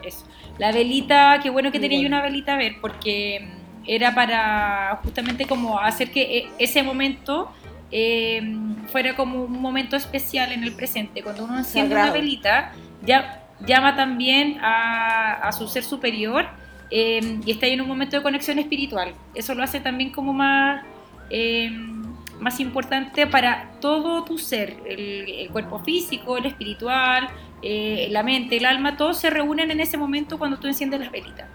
[0.04, 0.26] Eso.
[0.58, 2.18] La velita, qué bueno que tenía yo bueno.
[2.18, 7.52] una velita a ver, porque mm, era para justamente como hacer que eh, ese momento
[7.92, 8.42] eh,
[8.92, 11.24] fuera como un momento especial en el presente.
[11.24, 12.22] Cuando uno enciende una Sagrado.
[12.22, 12.74] velita,
[13.04, 16.46] ya llama también a, a su ser superior
[16.92, 19.14] eh, y estás en un momento de conexión espiritual.
[19.34, 20.84] Eso lo hace también como más,
[21.30, 21.72] eh,
[22.40, 27.30] más importante para todo tu ser, el, el cuerpo físico, el espiritual,
[27.62, 31.12] eh, la mente, el alma, todos se reúnen en ese momento cuando tú enciendes las
[31.12, 31.48] velitas.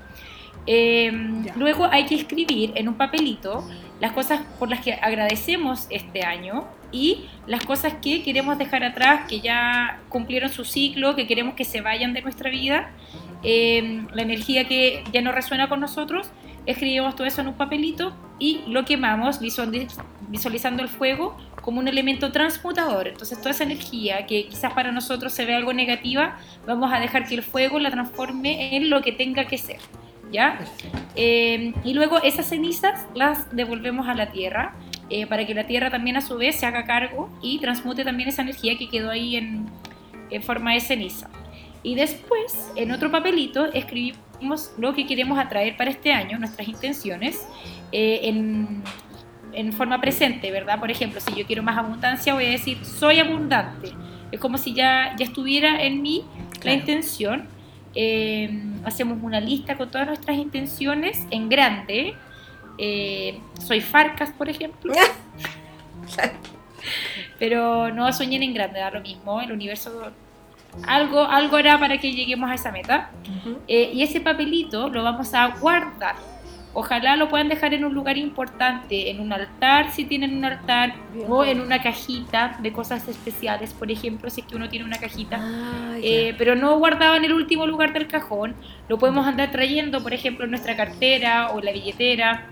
[0.66, 1.10] Eh,
[1.56, 3.64] luego hay que escribir en un papelito
[4.02, 9.28] las cosas por las que agradecemos este año y las cosas que queremos dejar atrás,
[9.28, 12.90] que ya cumplieron su ciclo, que queremos que se vayan de nuestra vida,
[13.44, 16.28] eh, la energía que ya no resuena con nosotros,
[16.66, 19.96] escribimos todo eso en un papelito y lo quemamos visualiz-
[20.28, 23.06] visualizando el fuego como un elemento transmutador.
[23.06, 27.28] Entonces toda esa energía que quizás para nosotros se ve algo negativa, vamos a dejar
[27.28, 29.78] que el fuego la transforme en lo que tenga que ser.
[30.32, 30.58] ¿Ya?
[31.14, 34.74] Eh, y luego esas cenizas las devolvemos a la tierra
[35.10, 38.30] eh, para que la tierra también a su vez se haga cargo y transmute también
[38.30, 39.66] esa energía que quedó ahí en,
[40.30, 41.28] en forma de ceniza.
[41.82, 47.46] Y después, en otro papelito, escribimos lo que queremos atraer para este año, nuestras intenciones,
[47.90, 48.82] eh, en,
[49.52, 50.78] en forma presente, ¿verdad?
[50.80, 53.90] Por ejemplo, si yo quiero más abundancia, voy a decir, soy abundante.
[54.30, 56.24] Es como si ya, ya estuviera en mí
[56.54, 56.78] la Claro.
[56.78, 57.48] intención.
[57.94, 62.14] Eh, hacemos una lista con todas nuestras intenciones en grande.
[62.78, 64.92] Eh, soy Farcas, por ejemplo.
[67.38, 69.40] Pero no soñen en grande, da lo mismo.
[69.40, 70.12] El universo
[70.86, 73.10] algo, algo hará para que lleguemos a esa meta.
[73.68, 76.16] Eh, y ese papelito lo vamos a guardar.
[76.74, 80.94] Ojalá lo puedan dejar en un lugar importante, en un altar si tienen un altar,
[81.12, 81.58] Bien, o bien.
[81.58, 85.38] en una cajita de cosas especiales, por ejemplo, si es que uno tiene una cajita.
[85.40, 85.96] Ah.
[86.02, 88.54] Eh, pero no guardado en el último lugar del cajón.
[88.88, 92.46] Lo podemos andar trayendo, por ejemplo, en nuestra cartera o en la billetera,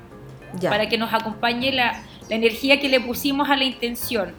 [0.61, 0.69] Ya.
[0.69, 4.33] para que nos acompañe la, la energía que le pusimos a la intención.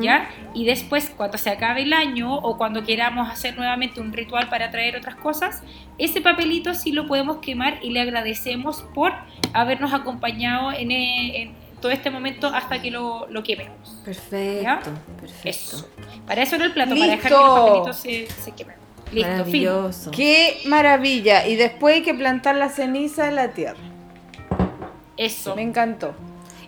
[0.00, 0.28] ¿Ya?
[0.54, 4.70] Y después, cuando se acabe el año o cuando queramos hacer nuevamente un ritual para
[4.70, 5.62] traer otras cosas,
[5.98, 9.12] ese papelito sí lo podemos quemar y le agradecemos por
[9.52, 14.00] habernos acompañado en, eh, en todo este momento hasta que lo, lo quememos.
[14.04, 14.80] Perfecto, ¿Ya?
[15.20, 15.48] perfecto.
[15.48, 15.88] Eso.
[16.26, 18.76] Para eso era el plato, para dejar que los papelitos se, se quemen.
[19.12, 19.64] Listo, fin.
[19.64, 20.10] Maravilloso.
[20.10, 21.46] ¡Qué maravilla!
[21.46, 23.78] Y después hay que plantar la ceniza en la tierra.
[25.16, 25.54] Eso.
[25.54, 26.14] Me encantó.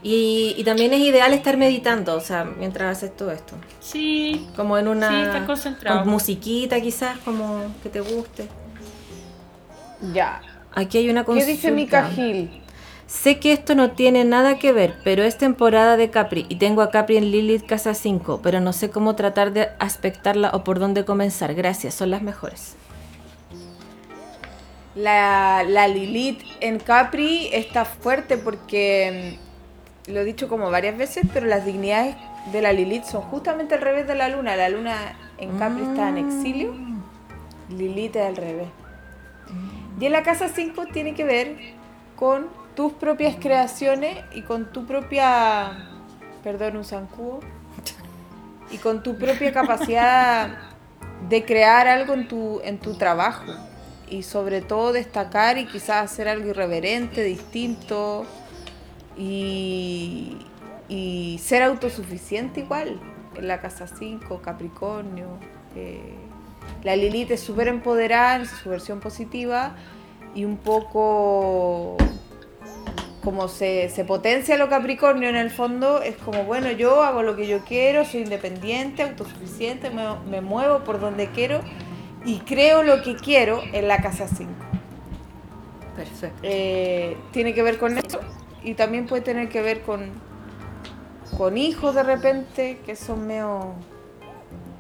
[0.02, 3.56] Y, y también es ideal estar meditando, o sea, mientras haces todo esto.
[3.80, 5.08] Sí, Como en una...
[5.10, 6.00] sí, estar concentrado.
[6.00, 8.46] con musiquita quizás, como que te guste.
[10.12, 10.40] Ya.
[10.74, 11.50] Aquí hay una ¿Qué consulta.
[11.52, 12.62] dice Mica Gil?
[13.06, 16.82] Sé que esto no tiene nada que ver, pero es temporada de Capri y tengo
[16.82, 20.78] a Capri en Lilith Casa 5, pero no sé cómo tratar de aspectarla o por
[20.78, 21.54] dónde comenzar.
[21.54, 22.76] Gracias, son las mejores.
[24.94, 29.38] La, la Lilith en Capri está fuerte porque
[30.08, 32.16] lo he dicho como varias veces, pero las dignidades
[32.52, 34.56] de la Lilith son justamente al revés de la luna.
[34.56, 36.74] La luna en Capri está en exilio,
[37.68, 38.68] Lilith es al revés.
[40.00, 41.56] Y en la casa 5 tiene que ver
[42.16, 45.88] con tus propias creaciones y con tu propia,
[46.42, 47.40] perdón, un zancudo,
[48.70, 50.50] y con tu propia capacidad
[51.28, 53.52] de crear algo en tu, en tu trabajo
[54.08, 58.24] y sobre todo destacar y quizás hacer algo irreverente, distinto
[59.18, 60.38] y,
[60.88, 63.00] y ser autosuficiente igual
[63.36, 65.26] en la casa 5, Capricornio.
[65.76, 66.14] eh,
[66.84, 69.74] la Lilith es súper empoderada en su versión positiva
[70.34, 71.96] y un poco
[73.22, 77.36] como se, se potencia lo Capricornio en el fondo, es como, bueno, yo hago lo
[77.36, 81.60] que yo quiero, soy independiente, autosuficiente, me, me muevo por donde quiero
[82.24, 84.50] y creo lo que quiero en la casa 5.
[85.96, 86.38] Perfecto.
[86.42, 88.20] Eh, tiene que ver con eso
[88.62, 90.10] y también puede tener que ver con,
[91.36, 93.74] con hijos de repente que son medio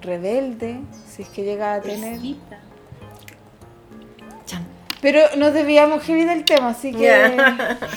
[0.02, 2.20] rebeldes, si es que llega a tener.
[5.00, 7.04] Pero nos debíamos heavy del tema, así que.
[7.04, 7.78] Ya.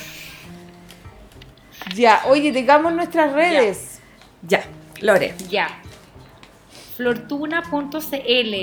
[1.95, 3.99] Ya, oye, tengamos nuestras redes.
[4.43, 4.63] Ya,
[5.01, 5.33] Lore.
[5.49, 5.67] Ya.
[6.95, 8.55] Flortuna.cl.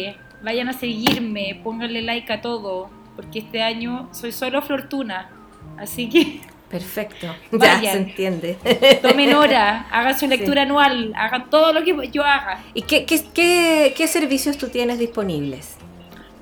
[0.43, 5.31] Vayan a seguirme, pónganle like a todo, porque este año soy solo Flortuna.
[5.77, 6.41] Así que
[6.71, 7.35] Perfecto.
[7.53, 8.57] Ya, se entiende.
[9.03, 12.62] tomen hora, hagan su lectura anual, hagan todo lo que yo haga.
[12.75, 15.77] ¿Y qué, qué, qué, qué servicios tú tienes disponibles?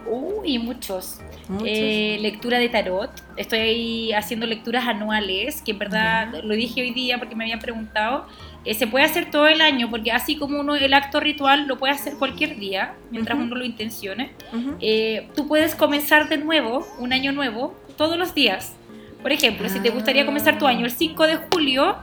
[0.09, 1.19] Uy, muchos.
[1.49, 1.69] Muchos.
[1.69, 3.11] Eh, lectura de tarot.
[3.37, 8.27] Estoy haciendo lecturas anuales, que en verdad lo dije hoy día porque me habían preguntado.
[8.65, 11.79] Eh, se puede hacer todo el año, porque así como uno el acto ritual lo
[11.79, 13.47] puede hacer cualquier día, mientras Ujú.
[13.47, 14.33] uno lo intencione.
[14.81, 18.76] Eh, tú puedes comenzar de nuevo, un año nuevo, todos los días.
[19.27, 21.97] Por ejemplo, si te gustaría comenzar tu año el 5 de julio,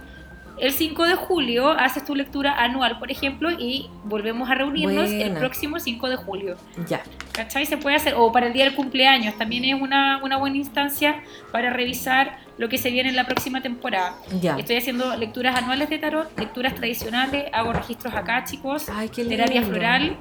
[0.58, 5.20] el 5 de julio haces tu lectura anual, por ejemplo, y volvemos a reunirnos el
[5.20, 5.40] Buena.
[5.40, 6.58] próximo 5 de julio.
[6.86, 7.02] Ya.
[7.32, 7.66] ¿Cachai?
[7.66, 11.24] Se puede hacer, o para el día del cumpleaños, también es una, una buena instancia
[11.54, 14.16] para revisar lo que se viene en la próxima temporada.
[14.42, 14.58] Ya.
[14.58, 20.18] Estoy haciendo lecturas anuales de tarot, lecturas tradicionales, hago registros acá, chicos, Ay, terapia floral,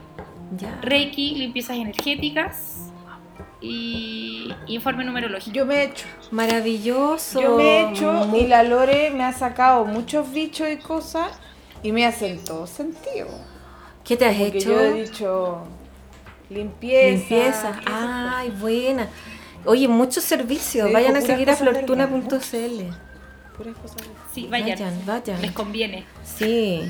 [0.56, 0.78] Ya.
[0.82, 2.91] reiki, limpiezas energéticas
[3.62, 5.54] y informe numerológico.
[5.54, 6.06] Yo me he hecho.
[6.30, 7.40] Maravilloso.
[7.40, 11.30] Yo me he hecho y la Lore me ha sacado muchos bichos y cosas
[11.82, 13.28] y me hacen todo sentido.
[14.04, 14.70] ¿Qué te has Porque hecho?
[14.70, 15.58] yo he dicho
[16.50, 17.18] limpieza.
[17.28, 17.80] Limpieza.
[17.86, 19.08] Ay, buena.
[19.64, 20.88] Oye, muchos servicios.
[20.88, 22.82] Te Vayan a seguir a flortuna.cl.
[24.34, 25.40] Sí, vayan, Vayan, vayan.
[25.42, 26.04] les conviene.
[26.24, 26.82] Sí.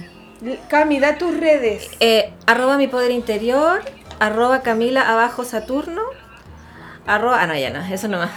[0.68, 1.90] Cami, da tus redes.
[2.00, 3.82] Eh, arroba mi poder interior,
[4.20, 6.02] arroba Camila abajo Saturno,
[7.06, 8.30] arroba, ah no, ya no, eso no más.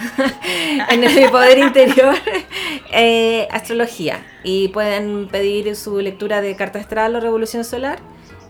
[0.90, 2.14] en el poder interior,
[2.92, 4.24] eh, astrología.
[4.42, 7.98] Y pueden pedir su lectura de carta astral o revolución solar.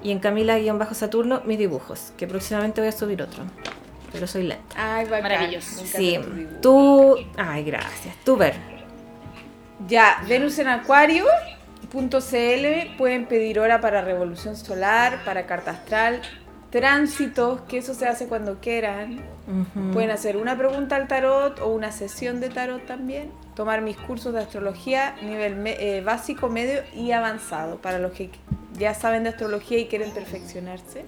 [0.03, 3.45] Y en Camila-Saturno, mis dibujos, que próximamente voy a subir otro.
[4.13, 4.77] Pero soy lenta.
[4.77, 5.23] Ay, bacán.
[5.23, 5.85] Maravilloso.
[5.85, 6.19] Sí,
[6.63, 8.15] tú, ay, gracias.
[8.25, 8.55] Tú ver.
[9.89, 11.27] Ya, Venus en Acuario.cl
[12.97, 16.23] pueden pedir hora para revolución solar, para carta astral,
[16.81, 19.21] tránsitos, que eso se hace cuando quieran.
[19.93, 23.31] Pueden hacer una pregunta al tarot o una sesión de tarot también.
[23.55, 28.29] Tomar mis cursos de astrología nivel me- eh, básico, medio y avanzado para los que
[28.79, 31.07] ya saben de astrología y quieren perfeccionarse.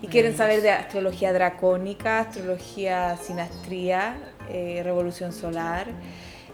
[0.00, 4.16] Y quieren saber de astrología dracónica, astrología sinastría,
[4.50, 5.88] eh, revolución solar,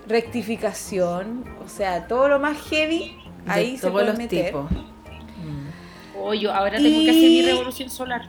[0.08, 4.46] rectificación, o sea, todo lo más heavy De ahí se los meter.
[4.46, 4.70] tipos.
[4.70, 6.16] Mm.
[6.18, 8.22] Oh, yo ahora tengo que hacer mi revolución solar.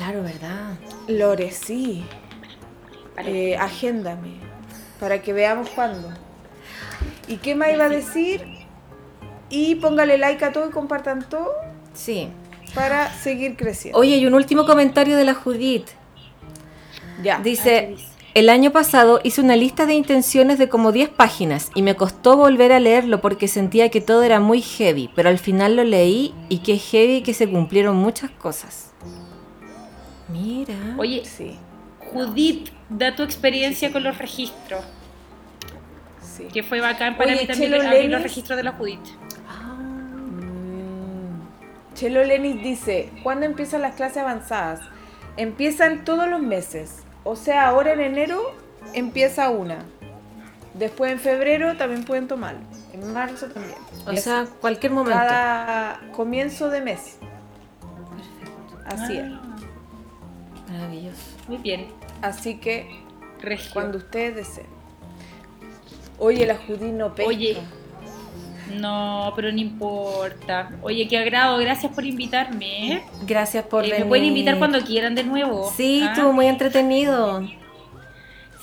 [0.00, 0.78] Claro, ¿verdad?
[1.08, 2.02] Lore, sí.
[3.22, 4.30] Eh, agéndame
[4.98, 6.08] para que veamos cuándo.
[7.28, 8.42] ¿Y qué más iba a decir?
[9.50, 11.52] Y póngale like a todo y compartan todo
[11.92, 12.30] Sí.
[12.74, 13.98] para seguir creciendo.
[13.98, 15.88] Oye, y un último comentario de la Judith.
[17.22, 17.36] ya.
[17.36, 17.94] Ah, Dice,
[18.32, 22.38] el año pasado hice una lista de intenciones de como 10 páginas y me costó
[22.38, 26.32] volver a leerlo porque sentía que todo era muy heavy, pero al final lo leí
[26.48, 28.86] y qué heavy que se cumplieron muchas cosas.
[30.32, 30.74] Mira.
[30.98, 31.58] Oye, Sí,
[32.12, 34.84] Judith, da tu experiencia con los registros,
[36.22, 36.44] sí.
[36.52, 39.00] que fue bacán para Oye, mí también Chelo abrir los registros de la Judith.
[39.48, 39.76] Ah.
[41.94, 44.80] Chelo Lenis dice, ¿cuándo empiezan las clases avanzadas?
[45.36, 47.02] Empiezan todos los meses.
[47.24, 48.54] O sea, ahora en enero
[48.94, 49.84] empieza una.
[50.74, 52.60] Después en febrero también pueden tomarlo.
[52.92, 53.76] En marzo también.
[54.06, 54.20] o así.
[54.20, 55.18] sea, cualquier momento.
[55.18, 57.18] cada comienzo de mes.
[58.86, 59.49] Así es.
[60.70, 61.22] Ah, Maravilloso.
[61.48, 61.86] Muy bien.
[62.22, 62.88] Así que
[63.40, 63.70] Regio.
[63.72, 64.66] cuando ustedes deseen.
[66.18, 67.28] Oye, la Judí no pesca.
[67.28, 67.56] Oye,
[68.78, 70.70] No, pero no importa.
[70.82, 71.58] Oye, qué agrado.
[71.58, 72.92] Gracias por invitarme.
[72.92, 73.02] ¿eh?
[73.26, 74.04] Gracias por Eh, venir.
[74.04, 75.72] me pueden invitar cuando quieran de nuevo.
[75.76, 76.12] Sí, ¿ah?
[76.12, 77.40] estuvo muy entretenido.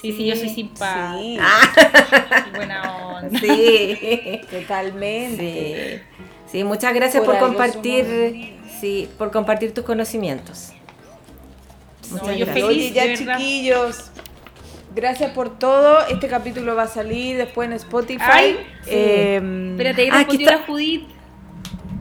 [0.01, 1.19] Sí, sí, yo soy simpática.
[1.19, 1.39] Sí,
[2.55, 3.39] Buena onda.
[3.39, 4.39] Sí.
[4.49, 6.03] totalmente.
[6.15, 6.21] Sí.
[6.59, 10.71] Sí, muchas gracias por, Por compartir, sí, por compartir tus conocimientos.
[12.11, 12.65] No, Muchas yo gracias.
[12.67, 14.11] feliz, Oye, ya chiquillos.
[14.95, 16.07] Gracias por todo.
[16.07, 18.19] Este capítulo va a salir después en Spotify.
[18.23, 18.89] Ay, sí.
[18.91, 20.59] Eh, Espérate, ahí Ah, respondió está.
[20.59, 21.03] la Judith.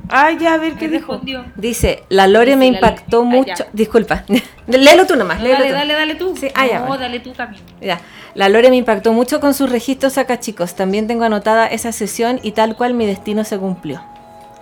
[0.08, 1.12] Ay, ya, a ver qué dijo.
[1.12, 1.44] respondió.
[1.56, 3.64] Dice, la Lore Dice me impactó ah, mucho.
[3.72, 4.24] Disculpa.
[4.68, 5.74] léelo tú nomás, No, léelo dale, tú.
[5.74, 6.36] dale, dale tú.
[6.36, 7.02] Sí, ah, ya, no, bueno.
[7.02, 7.62] dale tú, Camilo.
[7.80, 8.00] Ya.
[8.34, 10.74] La Lore me impactó mucho con sus registros acá, chicos.
[10.76, 14.00] También tengo anotada esa sesión y tal cual mi destino se cumplió.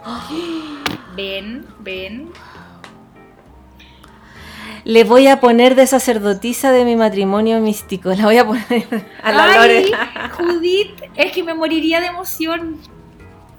[1.17, 2.31] Ven, ven.
[4.85, 8.11] Le voy a poner de sacerdotisa de mi matrimonio místico.
[8.11, 9.87] La voy a poner a la Ay, Lore.
[10.37, 12.77] Judith, es que me moriría de emoción.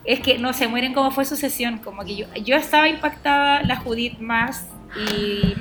[0.03, 3.63] Es que no se mueren como fue su sesión, como que yo, yo estaba impactada,
[3.63, 4.67] la Judith más,
[5.11, 5.55] y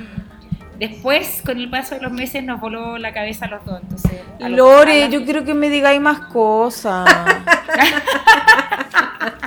[0.77, 3.81] después, con el paso de los meses, nos voló la cabeza a los dos.
[3.81, 7.09] Entonces, a los- a Lore, la- yo quiero que me digáis más cosas.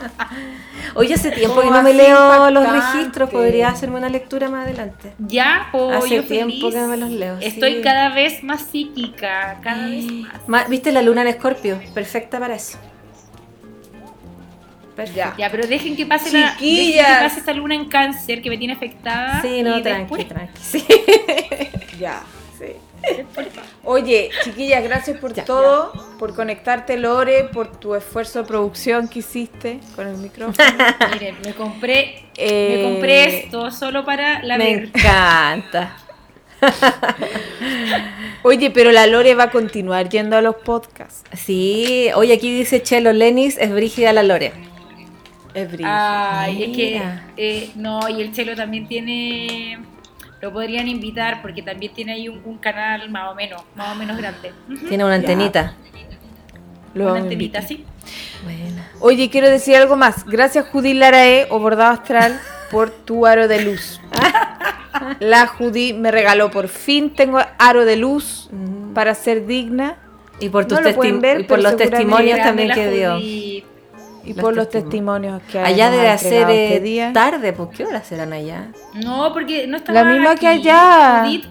[0.95, 3.31] Oye, hace tiempo que ¿Cómo no me leo los registros.
[3.31, 5.13] Podría hacerme una lectura más adelante.
[5.19, 6.75] Ya, po, Hace yo tiempo feliz.
[6.75, 7.81] que no me los leo, Estoy sí.
[7.83, 10.05] cada vez más psíquica, cada vez
[10.47, 10.69] más.
[10.69, 11.81] ¿Viste la luna en Escorpio?
[11.95, 12.79] Perfecta para eso.
[14.97, 15.35] Perfecto.
[15.39, 18.59] Ya, pero dejen que pase la dejen que pase esta luna en cáncer que me
[18.59, 19.41] tiene afectada.
[19.43, 20.59] Sí, no, y tranqui, después- tranqui.
[20.61, 20.85] Sí.
[22.01, 22.23] ya.
[22.59, 22.73] Sí.
[23.85, 25.45] Oye, chiquillas, gracias por Ya.
[25.45, 30.57] todo, por conectarte, Lore, por tu esfuerzo de producción que hiciste con el micrófono.
[31.13, 34.85] Miren, me compré, Eh, me compré esto solo para la Me ver.
[34.95, 35.97] encanta.
[38.43, 41.23] Oye, pero la Lore va a continuar yendo a los podcasts.
[41.37, 44.53] Sí, hoy aquí dice Chelo Lenis, es Brígida la Lore.
[45.55, 45.89] Es brillo.
[45.91, 47.03] Ay, es que.
[47.37, 49.79] Eh, no, y el Chelo también tiene.
[50.41, 53.95] Lo podrían invitar porque también tiene ahí un, un canal más o menos, más o
[53.99, 54.53] menos grande.
[54.89, 55.75] Tiene una antenita.
[56.95, 57.85] Lo Una antenita, sí.
[58.45, 58.89] Buena.
[59.01, 60.25] Oye, quiero decir algo más.
[60.25, 64.01] Gracias, Judy Larae o Bordado Astral, por tu aro de luz.
[65.21, 68.95] La Judy me regaló, por fin tengo aro de luz Mm.
[68.95, 69.97] para ser digna
[70.41, 73.19] Y por, tus No lo testi- pueden ver, y por los testimonios también que dio.
[74.21, 74.31] Judith.
[74.31, 75.43] y Los por los testimonios.
[75.43, 77.13] testimonios que Allá nos debe ha hacer eh, este día.
[77.13, 78.69] tarde, ¿por qué horas serán allá?
[78.95, 81.23] No, porque no estaba La misma aquí, que allá.
[81.25, 81.47] Judith.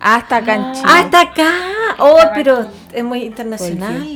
[0.00, 0.72] Ah, está acá en No.
[0.74, 0.86] Chile.
[0.88, 1.50] Ah, está acá.
[1.98, 2.70] Oh, Estaba pero aquí.
[2.92, 4.06] es muy internacional.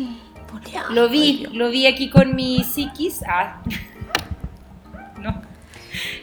[0.90, 3.22] Lo vi, lo vi aquí con mi psiquis.
[3.28, 3.60] Ah.
[5.20, 5.42] No.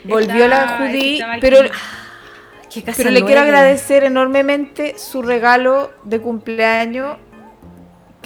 [0.06, 1.20] Volvió la aquí.
[1.40, 1.58] pero,
[2.72, 7.18] Qué casa pero le quiero agradecer enormemente su regalo de cumpleaños.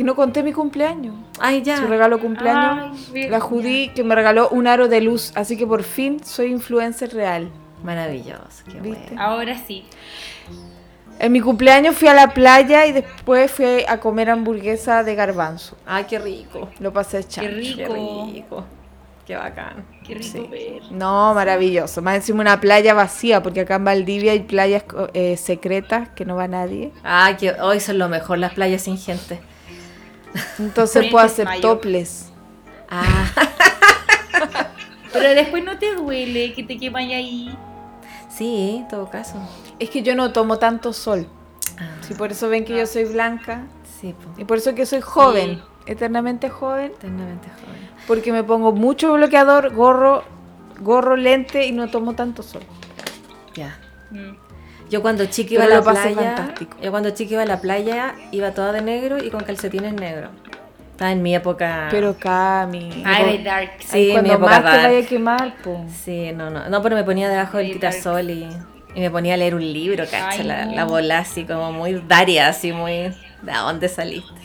[0.01, 1.13] Que no conté mi cumpleaños.
[1.39, 1.77] Ay, ya.
[1.77, 3.07] Su regalo cumpleaños.
[3.13, 5.31] Ay, La Judy que me regaló un aro de luz.
[5.35, 7.51] Así que por fin soy influencer real.
[7.83, 9.03] Maravilloso, qué ¿Viste?
[9.09, 9.21] bueno.
[9.21, 9.85] Ahora sí.
[11.19, 15.77] En mi cumpleaños fui a la playa y después fui a comer hamburguesa de garbanzo.
[15.85, 16.67] Ay, qué rico.
[16.79, 17.51] Lo pasé Qué chancho.
[17.51, 18.27] Qué rico.
[18.33, 18.63] rico.
[19.27, 19.85] Qué bacán.
[20.03, 20.47] Qué rico Sí.
[20.49, 20.81] ver.
[20.91, 22.01] No, maravilloso.
[22.01, 24.83] Más encima una playa vacía, porque acá en Valdivia hay playas
[25.13, 26.91] eh, secretas que no va nadie.
[27.03, 29.39] Ay, que hoy son lo mejor las playas sin gente.
[30.59, 31.61] Entonces puedo hacer desmayo.
[31.61, 32.31] toples.
[32.89, 33.25] Ah,
[35.13, 37.55] Pero después no te duele que te quemas ahí.
[38.29, 39.35] sí, en todo caso.
[39.79, 41.27] Es que yo no tomo tanto sol.
[41.77, 43.63] Ah, Sí, por eso ven que yo soy blanca.
[43.99, 44.39] sí, po.
[44.41, 45.61] Y por eso que soy joven.
[45.85, 46.91] Eternamente joven.
[46.91, 47.89] eternamente joven.
[48.07, 50.23] Porque me pongo mucho bloqueador, gorro,
[50.79, 52.61] gorro, lente y no tomo tanto sol.
[53.55, 53.77] Ya.
[54.11, 54.35] Mm.
[54.91, 56.77] Yo cuando chica iba a la lo pasé playa, fantástico.
[56.83, 60.29] yo cuando chica iba a la playa iba toda de negro y con calcetines negros.
[60.91, 61.87] Estaba en mi época.
[61.89, 63.03] Pero Cami.
[63.19, 63.71] Eres dark.
[63.79, 64.83] Sí, ahí mi cuando época más te dark.
[64.91, 65.85] vaya a quemar, po.
[66.03, 66.69] Sí, no, no.
[66.69, 68.47] No, pero me ponía debajo del quitasol y,
[68.93, 72.03] y me ponía a leer un libro, cacha, Ay, la, la bola así como muy
[72.07, 72.91] daria, así muy.
[73.41, 74.41] ¿De dónde saliste?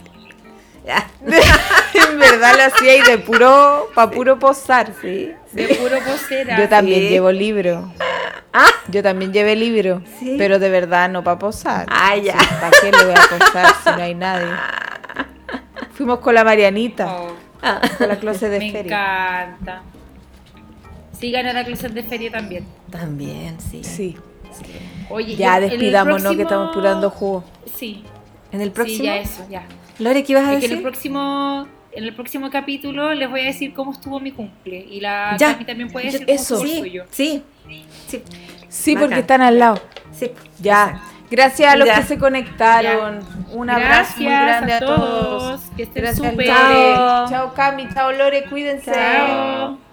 [2.11, 5.33] En verdad lo hacía y de puro, pa' puro posar, sí.
[5.53, 6.59] De puro posera.
[6.59, 7.09] Yo también Sí.
[7.09, 7.93] llevo libro.
[8.89, 10.37] Yo también llevé libro, Sí.
[10.39, 11.87] pero de verdad no para posar.
[11.91, 12.37] Ah, ya.
[12.61, 14.47] ¿Para qué le voy a posar si no hay nadie?
[15.93, 17.33] Fuimos con la Marianita, Oh,
[17.63, 17.81] Ah.
[17.99, 18.97] con la clase de me feria.
[19.47, 19.83] encanta.
[21.19, 22.67] Sigan a la clase de feria también.
[22.91, 23.83] También, sí.
[23.83, 24.17] Sí.
[25.11, 27.45] Oye, Ya despidámonos que próximo- estamos purando jugo.
[27.77, 28.05] Sí,
[28.53, 28.99] En el próximo.
[28.99, 29.63] sí, ya eso, ya.
[29.99, 30.77] Lore, ¿qué ibas a Es que en decir?
[30.79, 35.01] el próximo en el próximo capítulo les voy a decir cómo estuvo mi cumple y
[35.01, 35.53] la Ya.
[35.53, 36.63] Cami también puede decir cómo eso.
[36.63, 37.05] el Sí, suyo.
[37.11, 37.43] sí,
[38.07, 38.23] sí,
[38.69, 39.09] Sí, Bacán.
[39.09, 39.81] porque están al lado.
[40.13, 40.31] sí.
[40.61, 41.01] Ya.
[41.31, 41.97] Gracias a los Ya.
[41.97, 43.19] que se conectaron.
[43.53, 44.99] Un abrazo muy grande a a todos.
[45.01, 45.61] todos.
[45.77, 46.47] Que estén Gracias, súper.
[46.47, 46.95] Lore.
[46.95, 47.29] Chao.
[47.31, 47.89] Chao, Cami.
[47.93, 48.45] Chao, Lore.
[48.45, 48.93] Cuídense.
[48.93, 49.86] Chao.